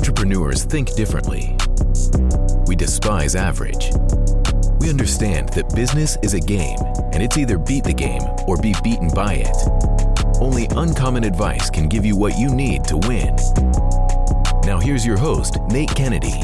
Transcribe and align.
entrepreneurs 0.00 0.64
think 0.64 0.94
differently. 0.94 1.54
We 2.66 2.74
despise 2.74 3.36
average. 3.36 3.90
We 4.80 4.88
understand 4.88 5.50
that 5.50 5.74
business 5.74 6.16
is 6.22 6.32
a 6.32 6.40
game, 6.40 6.78
and 7.12 7.22
it's 7.22 7.36
either 7.36 7.58
beat 7.58 7.84
the 7.84 7.92
game 7.92 8.22
or 8.46 8.56
be 8.56 8.74
beaten 8.82 9.10
by 9.14 9.44
it. 9.44 9.54
Only 10.40 10.68
uncommon 10.70 11.24
advice 11.24 11.68
can 11.68 11.86
give 11.86 12.06
you 12.06 12.16
what 12.16 12.38
you 12.38 12.48
need 12.48 12.84
to 12.84 12.96
win. 12.96 13.36
Now, 14.64 14.80
here's 14.82 15.04
your 15.04 15.18
host, 15.18 15.58
Nate 15.68 15.94
Kennedy. 15.94 16.40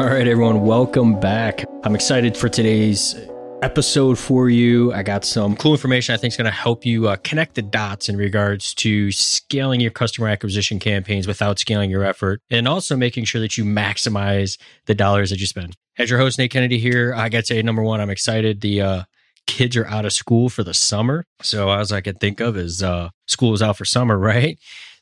All 0.00 0.06
right, 0.06 0.26
everyone, 0.26 0.62
welcome 0.62 1.20
back. 1.20 1.64
I'm 1.84 1.94
excited 1.94 2.36
for 2.36 2.48
today's 2.48 3.14
episode 3.62 4.18
for 4.18 4.48
you. 4.48 4.92
I 4.92 5.02
got 5.02 5.24
some 5.24 5.56
cool 5.56 5.72
information 5.72 6.14
I 6.14 6.18
think 6.18 6.32
is 6.32 6.36
going 6.36 6.44
to 6.44 6.50
help 6.50 6.86
you 6.86 7.08
uh, 7.08 7.16
connect 7.16 7.54
the 7.54 7.62
dots 7.62 8.08
in 8.08 8.16
regards 8.16 8.74
to 8.76 9.10
scaling 9.10 9.80
your 9.80 9.90
customer 9.90 10.28
acquisition 10.28 10.78
campaigns 10.78 11.26
without 11.26 11.58
scaling 11.58 11.90
your 11.90 12.04
effort 12.04 12.40
and 12.50 12.68
also 12.68 12.96
making 12.96 13.24
sure 13.24 13.40
that 13.40 13.58
you 13.58 13.64
maximize 13.64 14.58
the 14.86 14.94
dollars 14.94 15.30
that 15.30 15.40
you 15.40 15.46
spend. 15.46 15.76
As 15.98 16.08
your 16.08 16.20
host, 16.20 16.38
Nate 16.38 16.50
Kennedy 16.50 16.78
here, 16.78 17.12
I 17.14 17.28
got 17.28 17.40
to 17.40 17.46
say, 17.46 17.62
number 17.62 17.82
one, 17.82 18.00
I'm 18.00 18.10
excited. 18.10 18.60
The 18.60 18.80
uh, 18.80 19.02
kids 19.48 19.76
are 19.76 19.86
out 19.86 20.04
of 20.04 20.12
school 20.12 20.48
for 20.48 20.62
the 20.62 20.74
summer. 20.74 21.24
So 21.42 21.70
as 21.70 21.90
I 21.90 22.00
can 22.00 22.14
think 22.14 22.40
of 22.40 22.56
is 22.56 22.82
uh, 22.82 23.08
school 23.26 23.54
is 23.54 23.62
out 23.62 23.76
for 23.76 23.84
summer, 23.84 24.16
right? 24.18 24.58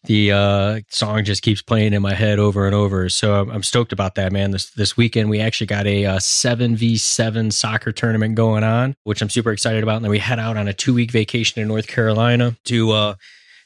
The 0.06 0.32
uh, 0.32 0.80
song 0.88 1.24
just 1.24 1.42
keeps 1.42 1.62
playing 1.62 1.92
in 1.92 2.00
my 2.02 2.14
head 2.14 2.38
over 2.38 2.66
and 2.66 2.74
over. 2.74 3.08
So 3.08 3.40
I'm, 3.40 3.50
I'm 3.50 3.62
stoked 3.62 3.92
about 3.92 4.14
that, 4.14 4.32
man. 4.32 4.52
This 4.52 4.70
this 4.70 4.96
weekend 4.96 5.28
we 5.28 5.40
actually 5.40 5.66
got 5.66 5.86
a 5.86 6.06
uh, 6.06 6.18
seven 6.18 6.76
v 6.76 6.96
seven 6.96 7.50
soccer 7.50 7.92
tournament 7.92 8.34
going 8.34 8.64
on, 8.64 8.96
which 9.04 9.20
I'm 9.20 9.30
super 9.30 9.52
excited 9.52 9.82
about. 9.82 9.96
And 9.96 10.04
then 10.04 10.10
we 10.10 10.18
head 10.18 10.38
out 10.38 10.56
on 10.56 10.68
a 10.68 10.72
two 10.72 10.94
week 10.94 11.10
vacation 11.10 11.60
in 11.60 11.68
North 11.68 11.86
Carolina 11.86 12.56
to 12.64 12.92
uh, 12.92 13.14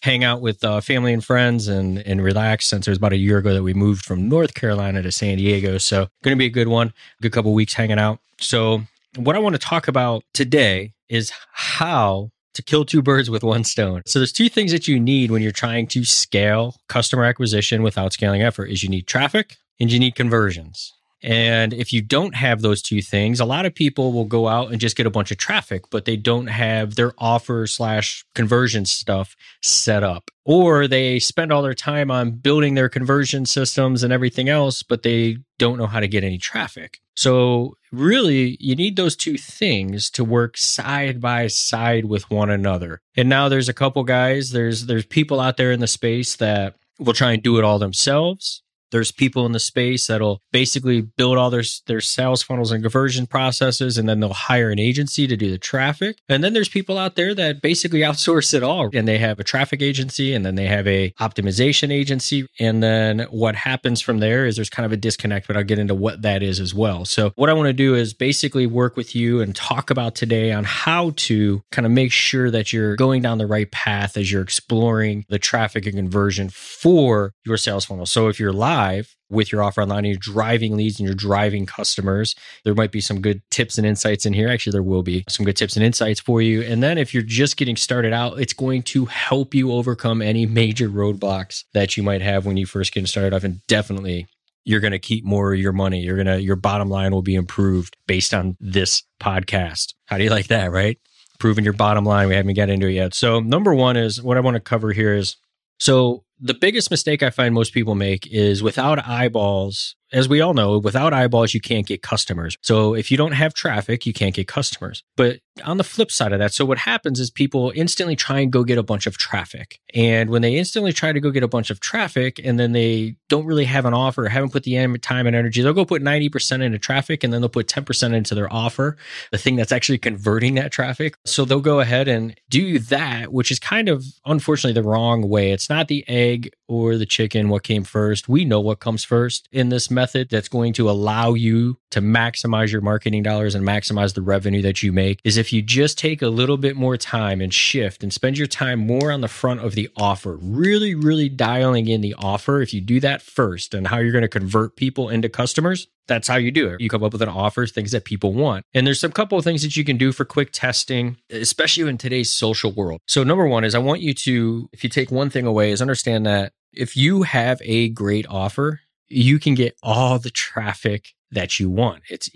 hang 0.03 0.25
out 0.25 0.41
with 0.41 0.65
uh, 0.65 0.81
family 0.81 1.12
and 1.12 1.25
friends 1.25 1.69
and 1.69 1.98
and 1.98 2.23
relax. 2.23 2.67
Since 2.67 2.87
it 2.87 2.91
was 2.91 2.98
about 2.98 3.12
a 3.12 3.19
year 3.19 3.39
ago 3.39 3.55
that 3.55 3.62
we 3.62 3.75
moved 3.75 4.05
from 4.05 4.28
North 4.28 4.55
Carolina 4.55 5.03
to 5.03 5.12
San 5.12 5.37
Diego, 5.37 5.78
so 5.78 6.09
going 6.22 6.34
to 6.34 6.39
be 6.39 6.47
a 6.47 6.50
good 6.50 6.69
one. 6.69 6.93
Good 7.20 7.33
couple 7.33 7.53
weeks 7.55 7.75
hanging 7.75 7.98
out. 7.98 8.19
So 8.39 8.83
what 9.17 9.37
I 9.37 9.41
want 9.41 9.55
to 9.55 9.61
talk 9.61 9.89
about 9.89 10.25
today 10.33 10.95
is 11.09 11.33
how 11.53 12.31
to 12.55 12.62
kill 12.62 12.84
two 12.84 13.03
birds 13.03 13.31
with 13.31 13.43
one 13.43 13.65
stone. 13.65 14.03
So 14.06 14.19
there's 14.19 14.33
two 14.33 14.48
things 14.48 14.73
that 14.73 14.89
you 14.89 14.98
need 14.98 15.31
when 15.31 15.43
you're 15.43 15.53
trying 15.53 15.87
to 15.89 16.05
scale 16.05 16.77
customer 16.89 17.25
acquisition 17.25 17.83
without 17.83 18.12
scaling 18.12 18.43
effort 18.43 18.67
is 18.67 18.83
you 18.83 18.89
need 18.89 19.06
traffic 19.06 19.56
and 19.79 19.91
you 19.91 19.98
need 19.98 20.15
conversions. 20.15 20.93
And 21.23 21.73
if 21.73 21.93
you 21.93 22.01
don't 22.01 22.35
have 22.35 22.63
those 22.63 22.81
two 22.83 23.03
things, 23.03 23.41
a 23.41 23.45
lot 23.45 23.67
of 23.67 23.75
people 23.75 24.13
will 24.13 24.25
go 24.25 24.49
out 24.49 24.71
and 24.71 24.81
just 24.81 24.97
get 24.97 25.07
a 25.07 25.11
bunch 25.11 25.31
of 25.31 25.37
traffic, 25.37 25.91
but 25.91 26.05
they 26.05 26.17
don't 26.17 26.47
have 26.47 26.95
their 26.95 27.12
offer 27.19 27.67
slash 27.67 28.25
conversion 28.35 28.87
stuff 28.87 29.37
set 29.62 30.03
up. 30.03 30.31
Or 30.45 30.89
they 30.89 31.19
spend 31.19 31.53
all 31.53 31.62
their 31.62 31.75
time 31.75 32.11
on 32.11 32.33
building 32.33 32.75
their 32.75 32.89
conversion 32.89 33.45
systems 33.47 34.03
and 34.03 34.12
everything 34.12 34.49
else, 34.49 34.83
but 34.83 35.03
they 35.03 35.39
don't 35.59 35.79
know 35.79 35.87
how 35.87 36.01
to 36.01 36.09
get 36.09 36.25
any 36.25 36.39
traffic. 36.39 37.01
So 37.15 37.75
really 37.93 38.57
you 38.61 38.75
need 38.75 38.97
those 38.97 39.15
two 39.15 39.37
things 39.37 40.11
to 40.11 40.25
work 40.25 40.57
side 40.57 41.21
by 41.21 41.49
side 41.49 42.07
with 42.07 42.31
one 42.31 42.49
another. 42.49 43.03
And 43.17 43.29
now 43.29 43.49
there's 43.49 43.69
a 43.69 43.75
couple 43.75 44.03
guys, 44.05 44.53
there's 44.53 44.87
there's 44.87 45.05
people 45.05 45.39
out 45.39 45.59
there 45.59 45.71
in 45.71 45.81
the 45.81 45.87
space 45.87 46.37
that 46.37 46.77
will 46.99 47.12
try 47.12 47.33
and 47.33 47.43
do 47.43 47.59
it 47.59 47.65
all 47.65 47.79
themselves 47.79 48.62
there's 48.91 49.13
people 49.13 49.47
in 49.47 49.53
the 49.53 49.61
space 49.61 50.07
that'll 50.07 50.41
basically 50.53 51.01
build 51.01 51.39
all 51.39 51.51
their 51.51 51.65
their 51.87 52.01
sales 52.01 52.43
funnels 52.43 52.73
and 52.73 52.83
conversion 52.83 53.27
processes, 53.27 53.99
and 53.99 54.09
then 54.09 54.21
they'll 54.21 54.33
hire 54.33 54.71
an 54.71 54.79
agency 54.79 55.27
to 55.27 55.37
do 55.37 55.51
the 55.51 55.59
traffic. 55.59 56.19
And 56.29 56.43
then 56.43 56.53
there's 56.53 56.69
people 56.69 56.99
out 56.99 57.17
there 57.17 57.35
that 57.35 57.63
basically 57.63 58.01
outsource 58.11 58.55
it 58.55 58.63
all, 58.63 58.91
and 58.93 59.07
they 59.07 59.19
have 59.19 59.39
a 59.39 59.45
traffic 59.45 59.83
agency, 59.83 60.35
and 60.35 60.45
then 60.45 60.55
they 60.55 60.67
have 60.67 60.87
a 60.87 61.11
optimization 61.21 61.93
agency. 61.93 62.47
And 62.59 62.83
then 62.83 63.21
what 63.31 63.55
happens 63.55 64.00
from 64.00 64.19
there 64.19 64.47
is 64.47 64.56
there's 64.56 64.71
kind 64.71 64.87
of 64.87 64.93
a 64.93 64.97
disconnect, 64.97 65.47
but 65.47 65.56
I'll 65.56 65.65
get 65.65 65.79
into 65.79 65.95
what 65.95 66.23
that 66.23 66.43
is 66.43 66.61
as 66.61 66.75
well. 66.75 67.05
So 67.05 67.33
what 67.37 67.49
I 67.49 67.53
want 67.53 67.69
to 67.69 67.73
do 67.73 67.95
is 67.95 68.15
basically 68.15 68.67
work 68.67 68.97
with 68.97 69.15
you 69.15 69.41
and 69.41 69.55
talk 69.55 69.91
about 69.91 70.15
today 70.15 70.53
on 70.53 70.65
how 70.65 71.12
to 71.17 71.62
kind 71.71 71.87
of 71.87 71.93
make 71.93 72.12
sure 72.12 72.50
that 72.50 72.73
you're 72.73 72.97
going 72.97 73.23
down 73.23 73.39
the 73.39 73.47
right 73.47 73.71
path 73.71 74.17
as 74.17 74.31
you're 74.31 74.43
exploring 74.43 75.25
the 75.29 75.39
traffic 75.39 75.87
and 75.87 75.95
conversion 75.95 76.49
for 76.49 77.33
your 77.45 77.56
sales 77.56 77.84
funnel. 77.84 78.06
So 78.06 78.29
if 78.29 78.41
you're 78.41 78.53
live 78.53 78.80
drive 78.81 79.17
with 79.29 79.53
your 79.53 79.63
offer 79.63 79.83
online 79.83 79.99
and 79.99 80.07
you're 80.09 80.17
driving 80.17 80.77
leads 80.77 80.99
and 80.99 81.07
you're 81.07 81.15
driving 81.15 81.67
customers, 81.67 82.35
there 82.65 82.75
might 82.75 82.91
be 82.91 83.01
some 83.01 83.21
good 83.21 83.43
tips 83.51 83.79
and 83.79 83.87
insights 83.87 84.27
in 84.27 84.33
here. 84.33 84.49
Actually, 84.49 84.73
there 84.73 84.83
will 84.83 85.03
be 85.03 85.25
some 85.29 85.45
good 85.45 85.57
tips 85.57 85.77
and 85.77 85.85
insights 85.85 86.21
for 86.21 86.43
you. 86.43 86.63
And 86.63 86.83
then 86.83 86.99
if 86.99 87.15
you're 87.15 87.23
just 87.23 87.57
getting 87.57 87.77
started 87.77 88.13
out, 88.13 88.41
it's 88.41 88.53
going 88.53 88.83
to 88.85 89.05
help 89.07 89.55
you 89.55 89.73
overcome 89.73 90.23
any 90.23 90.47
major 90.47 90.89
roadblocks 90.89 91.65
that 91.75 91.97
you 91.97 92.03
might 92.03 92.23
have 92.23 92.47
when 92.47 92.57
you 92.57 92.67
first 92.67 92.93
get 92.93 93.07
started 93.07 93.35
off. 93.35 93.45
And 93.45 93.65
definitely 93.67 94.27
you're 94.65 94.81
going 94.81 94.93
to 94.93 94.99
keep 94.99 95.25
more 95.25 95.53
of 95.53 95.61
your 95.61 95.73
money. 95.73 96.01
You're 96.01 96.23
going 96.23 96.27
to, 96.27 96.43
your 96.43 96.57
bottom 96.57 96.89
line 96.89 97.12
will 97.12 97.23
be 97.23 97.35
improved 97.35 97.97
based 98.07 98.35
on 98.35 98.57
this 98.61 99.03
podcast. 99.21 99.95
How 100.07 100.19
do 100.19 100.25
you 100.25 100.31
like 100.31 100.49
that? 100.49 100.71
Right. 100.71 100.99
Proving 101.39 101.65
your 101.65 101.73
bottom 101.73 102.05
line. 102.05 102.29
We 102.29 102.35
haven't 102.35 102.55
got 102.55 102.69
into 102.69 102.89
it 102.89 102.93
yet. 102.93 103.15
So 103.15 103.41
number 103.41 103.75
one 103.75 103.97
is 103.97 104.23
what 104.23 104.37
I 104.37 104.41
want 104.41 104.57
to 104.57 104.61
cover 104.61 104.93
here 104.93 105.15
is 105.15 105.37
so 105.81 106.25
the 106.41 106.55
biggest 106.55 106.91
mistake 106.91 107.23
I 107.23 107.31
find 107.31 107.55
most 107.55 107.75
people 107.75 107.95
make 107.95 108.27
is 108.27 108.63
without 108.63 109.07
eyeballs, 109.07 109.97
as 110.13 110.29
we 110.29 110.41
all 110.41 110.55
know, 110.55 110.79
without 110.79 111.13
eyeballs, 111.13 111.53
you 111.53 111.61
can't 111.61 111.87
get 111.87 112.03
customers. 112.03 112.57
So 112.63 112.95
if 112.95 113.11
you 113.11 113.17
don't 113.17 113.33
have 113.33 113.53
traffic, 113.53 114.07
you 114.07 114.13
can't 114.13 114.35
get 114.35 114.49
customers. 114.49 115.05
But 115.17 115.41
on 115.62 115.76
the 115.76 115.84
flip 115.84 116.10
side 116.10 116.32
of 116.32 116.38
that, 116.38 116.53
so 116.53 116.65
what 116.65 116.78
happens 116.78 117.21
is 117.21 117.31
people 117.31 117.72
instantly 117.75 118.16
try 118.16 118.41
and 118.41 118.53
go 118.53 118.65
get 118.65 118.78
a 118.78 118.82
bunch 118.82 119.06
of 119.06 119.19
traffic. 119.19 119.81
And 119.94 120.31
when 120.31 120.43
they 120.43 120.56
instantly 120.56 120.93
try 120.93 121.12
to 121.12 121.21
go 121.21 121.31
get 121.31 121.43
a 121.43 121.48
bunch 121.48 121.71
of 121.71 121.81
traffic 121.81 122.41
and 122.43 122.59
then 122.59 122.72
they 122.72 123.16
don't 123.28 123.47
really 123.47 123.65
have 123.65 123.84
an 123.84 123.94
offer, 123.94 124.28
haven't 124.28 124.53
put 124.53 124.65
the 124.65 124.99
time 124.99 125.26
and 125.26 125.37
energy, 125.37 125.62
they'll 125.62 125.72
go 125.72 125.84
put 125.84 126.03
90% 126.03 126.62
into 126.62 126.78
traffic 126.78 127.25
and 127.25 127.32
then 127.32 127.41
they'll 127.41 127.49
put 127.49 127.66
10% 127.66 128.12
into 128.15 128.34
their 128.34 128.53
offer, 128.53 128.97
the 129.32 129.38
thing 129.38 129.56
that's 129.56 129.72
actually 129.72 129.99
converting 129.99 130.54
that 130.54 130.72
traffic. 130.72 131.15
So 131.25 131.44
they'll 131.44 131.60
go 131.60 131.81
ahead 131.81 132.09
and 132.09 132.38
do 132.49 132.78
that, 132.78 133.32
which 133.32 133.50
is 133.50 133.59
kind 133.59 133.88
of 133.88 134.04
unfortunately 134.25 134.81
the 134.81 134.88
wrong 134.88 135.28
way. 135.28 135.53
It's 135.53 135.69
not 135.69 135.88
the 135.88 136.04
egg 136.09 136.50
or 136.69 136.97
the 136.97 137.06
chicken, 137.06 137.49
what 137.49 137.62
came 137.62 137.84
first. 137.84 138.28
We 138.28 138.44
know 138.44 138.60
what 138.60 138.81
comes 138.81 139.04
first 139.04 139.49
in 139.53 139.69
this 139.69 139.91
method 139.91 140.28
that's 140.31 140.49
going 140.49 140.72
to 140.75 140.88
allow 140.88 141.34
you 141.34 141.78
to 141.91 142.00
maximize 142.00 142.70
your 142.70 142.81
marketing 142.81 143.22
dollars 143.22 143.54
and 143.54 143.66
maximize 143.66 144.15
the 144.15 144.22
revenue 144.22 144.62
that 144.62 144.82
you 144.82 144.93
make 144.93 145.20
is 145.25 145.37
if 145.37 145.50
you 145.53 145.62
just 145.62 145.99
take 145.99 146.22
a 146.22 146.28
little 146.28 146.56
bit 146.56 146.77
more 146.77 146.97
time 146.97 147.41
and 147.41 147.53
shift 147.53 148.03
and 148.03 148.12
spend 148.12 148.38
your 148.38 148.47
time 148.47 148.78
more 148.78 149.11
on 149.11 149.21
the 149.21 149.28
front 149.28 149.61
of 149.61 149.75
the 149.75 149.88
offer, 149.97 150.37
really, 150.41 150.94
really 150.94 151.28
dialing 151.28 151.88
in 151.88 152.00
the 152.00 152.15
offer. 152.19 152.61
If 152.61 152.75
you 152.75 152.81
do 152.81 153.00
that 153.00 153.22
first 153.22 153.75
and 153.75 153.87
how 153.87 153.99
you're 153.99 154.12
going 154.12 154.22
to 154.22 154.28
convert 154.28 154.77
people 154.77 155.09
into 155.09 155.28
customers, 155.28 155.88
that's 156.06 156.27
how 156.27 156.37
you 156.37 156.50
do 156.50 156.69
it. 156.69 156.81
You 156.81 156.88
come 156.88 157.05
up 157.05 157.12
with 157.12 157.22
an 157.22 157.28
offer, 157.28 157.66
things 157.66 157.93
that 157.93 158.05
people 158.05 158.33
want. 158.33 158.65
And 158.75 158.87
there's 158.87 159.00
some 159.00 159.12
couple 159.12 159.38
of 159.38 159.44
things 159.44 159.62
that 159.62 159.77
you 159.77 159.84
can 159.84 159.97
do 159.97 160.12
for 160.12 160.25
quick 160.25 160.50
testing, 160.53 161.16
especially 161.31 161.88
in 161.88 161.99
today's 161.99 162.31
social 162.31 162.72
world. 162.72 163.00
So 163.06 163.22
number 163.22 163.47
one 163.47 163.65
is 163.65 163.75
I 163.75 163.78
want 163.78 164.00
you 164.00 164.12
to, 164.15 164.69
if 164.72 164.82
you 164.82 164.91
take 164.91 165.11
one 165.11 165.31
thing 165.31 165.47
away, 165.47 165.71
is 165.71 165.81
understand 165.81 166.27
that 166.27 166.53
if 166.72 166.97
you 166.97 167.22
have 167.22 167.61
a 167.65 167.88
great 167.91 168.27
offer, 168.28 168.81
you 169.09 169.38
can 169.38 169.55
get 169.55 169.77
all 169.82 170.19
the 170.19 170.31
traffic 170.31 171.15
that 171.31 171.61
you 171.61 171.71
want. 171.71 172.03
It's 172.09 172.34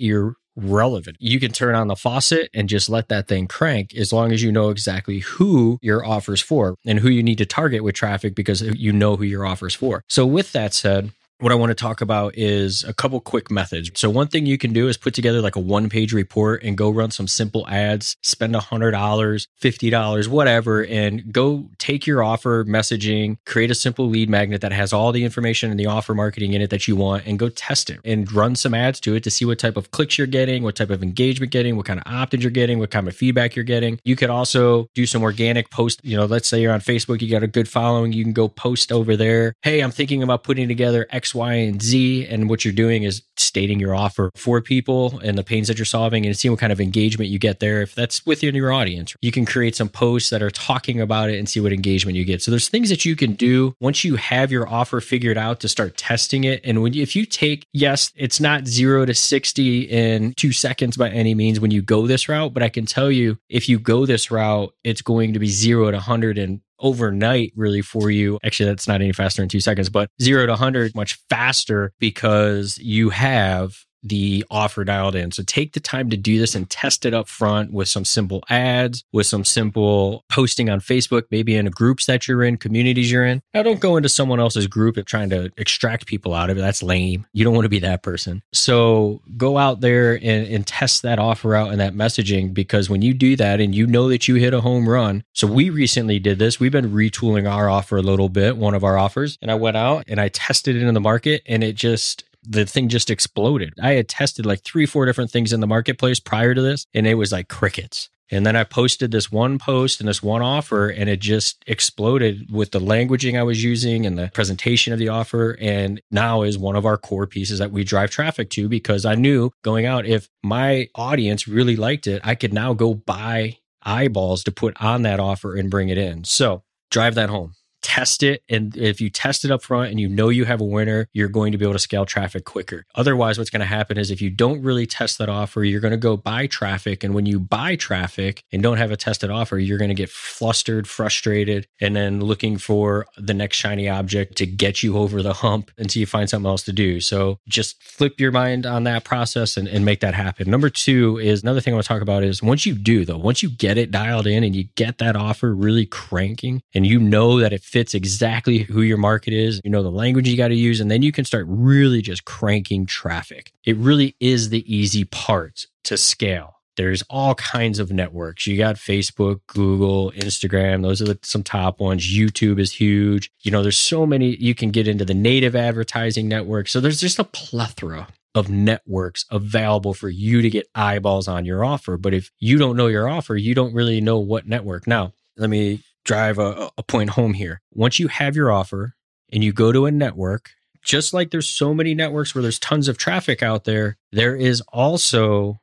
irrelevant. 0.56 1.16
You 1.20 1.41
can 1.41 1.53
turn 1.53 1.75
on 1.75 1.88
the 1.88 1.97
faucet 1.97 2.50
and 2.54 2.69
just 2.69 2.88
let 2.88 3.09
that 3.09 3.28
thing 3.28 3.47
crank 3.47 3.94
as 3.94 4.12
long 4.12 4.32
as 4.32 4.42
you 4.42 4.53
know 4.53 4.70
exactly 4.70 5.20
who 5.20 5.78
your 5.82 6.04
offer's 6.04 6.41
for 6.41 6.76
and 6.87 7.00
who 7.00 7.09
you 7.09 7.22
need 7.22 7.38
to 7.38 7.47
target 7.47 7.82
with 7.82 7.94
traffic 7.94 8.34
because 8.34 8.62
you 8.62 8.93
know 8.93 9.16
who 9.16 9.25
your 9.25 9.44
offer's 9.44 9.75
for. 9.75 10.04
So, 10.09 10.26
with 10.26 10.53
that 10.53 10.75
said, 10.75 11.10
what 11.38 11.50
I 11.50 11.56
want 11.56 11.70
to 11.70 11.74
talk 11.74 12.00
about 12.00 12.36
is 12.36 12.84
a 12.84 12.94
couple 12.94 13.20
quick 13.20 13.50
methods. 13.50 13.90
So, 13.96 14.08
one 14.08 14.28
thing 14.28 14.46
you 14.46 14.56
can 14.56 14.72
do 14.72 14.88
is 14.88 14.96
put 14.96 15.14
together 15.14 15.40
like 15.40 15.56
a 15.56 15.60
one 15.60 15.88
page 15.88 16.12
report 16.12 16.62
and 16.62 16.76
go 16.76 16.90
run 16.90 17.10
some 17.10 17.26
simple 17.26 17.66
ads, 17.68 18.16
spend 18.22 18.54
$100, 18.54 19.46
$50, 19.60 20.28
whatever, 20.28 20.84
and 20.84 21.32
go 21.32 21.69
take 21.78 22.06
your 22.06 22.22
offer 22.22 22.64
messaging, 22.64 23.36
create 23.46 23.70
a 23.70 23.75
simple 23.75 24.08
lead 24.08 24.31
magnet 24.31 24.60
that 24.60 24.72
has 24.72 24.92
all 24.92 25.10
the 25.10 25.25
information 25.25 25.70
and 25.70 25.81
the 25.81 25.86
offer 25.86 26.14
marketing 26.14 26.52
in 26.52 26.62
it 26.62 26.70
that 26.70 26.86
you 26.86 26.94
want, 26.94 27.26
and 27.26 27.38
go 27.38 27.48
test 27.48 27.90
it 27.90 28.00
and 28.04 28.30
run 28.32 28.54
some 28.54 28.72
ads 28.72 29.00
to 29.00 29.14
it 29.14 29.25
to 29.25 29.30
see 29.30 29.44
what 29.44 29.58
type 29.58 29.76
of 29.76 29.90
clicks 29.90 30.16
you're 30.16 30.26
getting, 30.26 30.62
what 30.62 30.76
type 30.76 30.90
of 30.90 31.02
engagement 31.02 31.50
getting, 31.50 31.76
what 31.76 31.87
kind 31.87 32.00
of 32.00 32.06
opt 32.06 32.34
ins 32.34 32.44
you're 32.44 32.50
getting, 32.50 32.78
what 32.78 32.90
kind 32.90 33.08
of 33.08 33.16
feedback 33.16 33.56
you're 33.56 33.64
getting. 33.64 33.98
You 34.04 34.14
could 34.14 34.30
also 34.30 34.88
do 34.94 35.04
some 35.04 35.22
organic 35.22 35.70
post. 35.70 36.00
You 36.04 36.16
know, 36.16 36.26
let's 36.26 36.48
say 36.48 36.60
you're 36.60 36.72
on 36.72 36.80
Facebook, 36.80 37.20
you 37.20 37.30
got 37.30 37.42
a 37.42 37.48
good 37.48 37.69
following, 37.69 38.12
you 38.12 38.22
can 38.22 38.32
go 38.32 38.48
post 38.48 38.92
over 38.92 39.16
there. 39.16 39.54
Hey, 39.62 39.80
I'm 39.80 39.90
thinking 39.90 40.22
about 40.22 40.44
putting 40.44 40.69
together 40.69 41.06
X 41.10 41.24
X, 41.25 41.35
Y, 41.35 41.55
and 41.55 41.81
Z. 41.81 42.26
And 42.26 42.50
what 42.50 42.67
you're 42.67 42.75
doing 42.75 43.05
is 43.05 43.23
stating 43.38 43.81
your 43.81 43.94
offer 43.94 44.31
for 44.37 44.61
people 44.61 45.19
and 45.25 45.38
the 45.38 45.43
pains 45.43 45.69
that 45.69 45.79
you're 45.79 45.87
solving 45.87 46.26
and 46.26 46.37
seeing 46.37 46.53
what 46.53 46.61
kind 46.61 46.73
of 46.73 46.82
engagement 46.82 47.31
you 47.31 47.38
get 47.38 47.61
there. 47.61 47.81
If 47.81 47.94
that's 47.94 48.26
within 48.26 48.55
your 48.55 48.71
audience, 48.71 49.17
you 49.23 49.32
can 49.32 49.47
create 49.47 49.75
some 49.75 49.88
posts 49.88 50.29
that 50.29 50.43
are 50.43 50.50
talking 50.50 51.00
about 51.00 51.31
it 51.31 51.38
and 51.38 51.49
see 51.49 51.61
what 51.61 51.73
engagement 51.73 52.19
you 52.19 52.26
get. 52.26 52.43
So 52.43 52.50
there's 52.50 52.69
things 52.69 52.91
that 52.91 53.06
you 53.06 53.17
can 53.17 53.32
do 53.32 53.75
once 53.81 54.05
you 54.05 54.17
have 54.17 54.53
your 54.53 54.69
offer 54.69 55.00
figured 55.00 55.38
out 55.38 55.61
to 55.61 55.69
start 55.69 55.97
testing 55.97 56.44
it. 56.44 56.61
And 56.62 56.82
when 56.82 56.93
you, 56.93 57.03
if 57.03 57.17
you 57.17 57.25
take, 57.25 57.67
yes, 57.73 58.12
it's 58.17 58.38
not 58.38 58.67
zero 58.67 59.06
to 59.06 59.15
60 59.15 59.81
in 59.81 60.35
two 60.35 60.53
seconds 60.53 60.99
by 60.99 61.09
any 61.09 61.35
means 61.35 61.59
when 61.59 61.71
you 61.71 61.81
go 61.81 62.06
this 62.06 62.29
route, 62.29 62.53
but 62.53 62.62
I 62.62 62.69
can 62.69 62.85
tell 62.85 63.11
you 63.11 63.38
if 63.49 63.67
you 63.67 63.79
go 63.79 64.05
this 64.05 64.31
route, 64.31 64.75
it's 64.85 65.00
going 65.00 65.32
to 65.32 65.38
be 65.38 65.47
zero 65.47 65.91
to 65.91 65.97
100 65.97 66.37
in 66.37 66.61
overnight 66.81 67.53
really 67.56 67.82
for 67.82 68.11
you. 68.11 68.38
Actually, 68.44 68.71
that's 68.71 68.88
not 68.88 69.00
any 69.00 69.12
faster 69.12 69.43
in 69.43 69.49
two 69.49 69.61
seconds, 69.61 69.88
but 69.88 70.11
zero 70.21 70.47
to 70.47 70.53
100 70.53 70.94
much 70.94 71.19
faster 71.29 71.93
because 71.99 72.79
you 72.79 73.11
have 73.11 73.76
the 74.04 74.44
offer 74.50 74.84
dialed 74.84 75.16
in. 75.16 75.32
So 75.32 75.42
take 75.42 75.72
the 75.72 75.80
time 75.80 76.10
to 76.10 76.16
do 76.16 76.38
this 76.38 76.54
and 76.54 76.68
test 76.68 77.06
it 77.06 77.14
up 77.14 77.26
front 77.26 77.72
with 77.72 77.88
some 77.88 78.04
simple 78.04 78.42
ads, 78.48 79.02
with 79.12 79.26
some 79.26 79.44
simple 79.44 80.24
posting 80.30 80.68
on 80.68 80.80
Facebook, 80.80 81.24
maybe 81.30 81.56
in 81.56 81.66
groups 81.66 82.06
that 82.06 82.28
you're 82.28 82.44
in, 82.44 82.58
communities 82.58 83.10
you're 83.10 83.24
in. 83.24 83.42
Now, 83.54 83.62
don't 83.62 83.80
go 83.80 83.96
into 83.96 84.08
someone 84.08 84.40
else's 84.40 84.66
group 84.66 84.96
and 84.96 85.06
trying 85.06 85.30
to 85.30 85.50
extract 85.56 86.06
people 86.06 86.34
out 86.34 86.50
of 86.50 86.58
it. 86.58 86.60
That's 86.60 86.82
lame. 86.82 87.26
You 87.32 87.44
don't 87.44 87.54
want 87.54 87.64
to 87.64 87.70
be 87.70 87.78
that 87.80 88.02
person. 88.02 88.42
So 88.52 89.22
go 89.36 89.56
out 89.56 89.80
there 89.80 90.14
and, 90.14 90.46
and 90.46 90.66
test 90.66 91.02
that 91.02 91.18
offer 91.18 91.54
out 91.54 91.70
and 91.70 91.80
that 91.80 91.94
messaging 91.94 92.52
because 92.52 92.90
when 92.90 93.02
you 93.02 93.14
do 93.14 93.36
that 93.36 93.60
and 93.60 93.74
you 93.74 93.86
know 93.86 94.08
that 94.08 94.28
you 94.28 94.34
hit 94.34 94.52
a 94.52 94.60
home 94.60 94.88
run. 94.88 95.24
So 95.32 95.46
we 95.46 95.70
recently 95.70 96.18
did 96.18 96.38
this. 96.38 96.60
We've 96.60 96.70
been 96.70 96.92
retooling 96.92 97.50
our 97.50 97.68
offer 97.68 97.96
a 97.96 98.02
little 98.02 98.28
bit, 98.28 98.56
one 98.56 98.74
of 98.74 98.84
our 98.84 98.98
offers, 98.98 99.38
and 99.40 99.50
I 99.50 99.54
went 99.54 99.76
out 99.76 100.04
and 100.08 100.20
I 100.20 100.28
tested 100.28 100.76
it 100.76 100.82
in 100.82 100.94
the 100.94 101.00
market 101.00 101.42
and 101.46 101.64
it 101.64 101.74
just 101.74 102.24
the 102.46 102.67
thing 102.67 102.88
just 102.88 103.11
exploded. 103.11 103.75
I 103.82 103.93
had 103.93 104.08
tested 104.08 104.46
like 104.46 104.62
three, 104.62 104.87
four 104.87 105.06
different 105.06 105.31
things 105.31 105.52
in 105.52 105.61
the 105.61 105.67
marketplace 105.67 106.20
prior 106.20 106.55
to 106.55 106.62
this, 106.62 106.87
and 106.94 107.06
it 107.06 107.14
was 107.14 107.32
like 107.32 107.49
crickets. 107.49 108.08
And 108.31 108.46
then 108.46 108.56
I 108.56 108.64
posted 108.64 109.11
this 109.11 109.31
one 109.31 109.58
post 109.58 110.00
and 110.00 110.08
this 110.08 110.23
one 110.23 110.43
offer, 110.43 110.88
and 110.88 111.11
it 111.11 111.20
just 111.20 111.62
exploded 111.67 112.50
with 112.50 112.70
the 112.70 112.81
languaging 112.81 113.38
I 113.38 113.43
was 113.43 113.62
using 113.62 114.06
and 114.06 114.19
the 114.19 114.31
presentation 114.32 114.93
of 114.93 114.99
the 114.99 115.08
offer. 115.08 115.56
And 115.61 116.00
now 116.11 116.43
is 116.43 116.56
one 116.56 116.75
of 116.75 116.87
our 116.87 116.96
core 116.96 117.26
pieces 117.26 117.58
that 117.58 117.70
we 117.70 117.85
drive 117.85 118.11
traffic 118.11 118.50
to 118.50 118.69
because 118.69 119.05
I 119.05 119.14
knew 119.14 119.50
going 119.62 119.85
out, 119.85 120.06
if 120.06 120.29
my 120.43 120.88
audience 120.94 121.47
really 121.47 121.76
liked 121.76 122.06
it, 122.06 122.23
I 122.25 122.35
could 122.35 122.55
now 122.55 122.73
go 122.73 122.94
buy 122.94 123.58
eyeballs 123.82 124.43
to 124.44 124.52
put 124.52 124.81
on 124.81 125.02
that 125.02 125.20
offer 125.20 125.55
and 125.55 125.70
bring 125.70 125.90
it 125.90 125.99
in. 125.99 126.25
So 126.25 126.62
drive 126.90 127.14
that 127.17 127.29
home 127.29 127.55
test 127.84 128.22
it. 128.22 128.42
And 128.48 128.75
if 128.78 128.98
you 128.98 129.10
test 129.10 129.44
it 129.44 129.50
up 129.50 129.62
front 129.62 129.90
and 129.90 130.00
you 130.00 130.08
know 130.08 130.31
you 130.31 130.46
have 130.46 130.60
a 130.60 130.64
winner, 130.64 131.06
you're 131.12 131.28
going 131.28 131.52
to 131.52 131.58
be 131.58 131.64
able 131.66 131.75
to 131.75 131.78
scale 131.78 132.06
traffic 132.06 132.46
quicker. 132.46 132.86
Otherwise, 132.94 133.36
what's 133.36 133.50
going 133.50 133.60
to 133.60 133.66
happen 133.66 133.98
is 133.98 134.10
if 134.10 134.22
you 134.22 134.31
don't 134.31 134.62
really 134.62 134.86
test 134.86 135.19
that 135.19 135.28
offer, 135.28 135.62
you're 135.62 135.82
going 135.82 135.92
to 135.92 135.98
go 135.98 136.16
buy 136.16 136.46
traffic. 136.46 137.04
And 137.04 137.14
when 137.14 137.26
you 137.26 137.38
buy 137.38 137.76
traffic 137.76 138.42
and 138.50 138.62
don't 138.62 138.78
have 138.78 138.90
a 138.90 138.96
tested 138.96 139.31
offer, 139.31 139.58
you're 139.58 139.78
going 139.78 139.90
to 139.90 139.94
get 139.94 140.08
flustered, 140.08 140.88
frustrated, 140.88 141.69
and 141.78 141.94
then 141.94 142.20
looking 142.20 142.56
for 142.56 143.06
the 143.19 143.34
next 143.34 143.58
shiny 143.58 143.87
object 143.87 144.37
to 144.37 144.46
get 144.46 144.82
you 144.82 144.96
over 144.96 145.22
the 145.22 145.34
hump 145.34 145.70
until 145.76 146.00
you 146.00 146.06
find 146.06 146.30
something 146.30 146.48
else 146.48 146.62
to 146.62 146.72
do. 146.72 147.00
So 147.00 147.38
just 147.46 147.82
flip 147.82 148.19
your 148.19 148.32
mind 148.32 148.64
on 148.64 148.84
that 148.84 149.04
process 149.04 149.58
and, 149.58 149.69
and 149.69 149.84
make 149.84 150.00
that 150.00 150.14
happen. 150.14 150.50
Number 150.50 150.70
two 150.70 151.19
is 151.19 151.42
another 151.42 151.60
thing 151.60 151.75
I 151.75 151.76
want 151.76 151.84
to 151.84 151.88
talk 151.88 152.02
about 152.02 152.25
is 152.25 152.42
once 152.42 152.64
you 152.64 152.75
do, 152.75 153.04
though, 153.04 153.19
once 153.19 153.42
you 153.42 153.50
get 153.50 153.76
it 153.76 153.90
dialed 153.90 154.26
in 154.26 154.42
and 154.42 154.56
you 154.56 154.64
get 154.75 154.96
that 154.98 155.16
offer 155.16 155.54
really 155.54 155.84
cranking 155.84 156.62
and 156.75 156.87
you 156.87 156.98
know 156.98 157.38
that 157.40 157.52
it 157.52 157.62
fits 157.75 157.93
exactly 157.93 158.59
who 158.59 158.82
your 158.82 158.97
market 158.97 159.32
is, 159.32 159.61
you 159.65 159.71
know 159.71 159.82
the 159.82 159.91
language 159.91 160.29
you 160.29 160.37
got 160.37 160.49
to 160.49 160.55
use, 160.55 160.79
and 160.79 160.88
then 160.88 161.03
you 161.03 161.11
can 161.11 161.25
start 161.25 161.44
really 161.49 162.00
just 162.00 162.25
cranking 162.25 162.87
traffic. 162.87 163.53
It 163.65 163.76
really 163.76 164.15
is 164.21 164.50
the 164.50 164.62
easy 164.73 165.03
part 165.03 165.67
to 165.82 165.97
scale. 165.97 166.61
There's 166.76 167.03
all 167.11 167.35
kinds 167.35 167.81
of 167.81 167.91
networks. 167.91 168.47
You 168.47 168.56
got 168.56 168.76
Facebook, 168.76 169.41
Google, 169.49 170.12
Instagram. 170.12 170.82
Those 170.82 171.03
are 171.03 171.06
the, 171.06 171.19
some 171.23 171.43
top 171.43 171.81
ones. 171.81 172.06
YouTube 172.06 172.61
is 172.61 172.71
huge. 172.71 173.32
You 173.43 173.50
know, 173.50 173.62
there's 173.62 173.76
so 173.76 174.06
many. 174.06 174.37
You 174.37 174.55
can 174.55 174.71
get 174.71 174.87
into 174.87 175.05
the 175.05 175.12
native 175.12 175.56
advertising 175.56 176.29
network. 176.29 176.69
So 176.69 176.81
there's 176.81 177.00
just 177.00 177.19
a 177.19 177.25
plethora 177.25 178.06
of 178.37 178.49
networks 178.49 179.25
available 179.32 179.94
for 179.94 180.09
you 180.09 180.43
to 180.43 180.50
get 180.50 180.69
eyeballs 180.76 181.26
on 181.26 181.44
your 181.44 181.65
offer. 181.65 181.97
But 181.97 182.15
if 182.15 182.31
you 182.38 182.56
don't 182.56 182.76
know 182.76 182.87
your 182.87 183.09
offer, 183.09 183.35
you 183.35 183.53
don't 183.53 183.75
really 183.75 184.00
know 184.00 184.21
what 184.21 184.47
network. 184.47 184.87
Now, 184.87 185.12
let 185.37 185.50
me 185.50 185.81
drive 186.04 186.38
a, 186.38 186.70
a 186.76 186.82
point 186.82 187.10
home 187.10 187.34
here. 187.34 187.60
Once 187.72 187.98
you 187.98 188.08
have 188.08 188.36
your 188.36 188.52
offer 188.52 188.94
and 189.32 189.42
you 189.42 189.52
go 189.52 189.72
to 189.72 189.86
a 189.86 189.90
network, 189.90 190.50
just 190.82 191.14
like 191.14 191.30
there's 191.30 191.48
so 191.48 191.74
many 191.74 191.94
networks 191.94 192.34
where 192.34 192.42
there's 192.42 192.58
tons 192.58 192.88
of 192.88 192.98
traffic 192.98 193.42
out 193.42 193.64
there, 193.64 193.96
there 194.12 194.36
is 194.36 194.60
also 194.72 195.60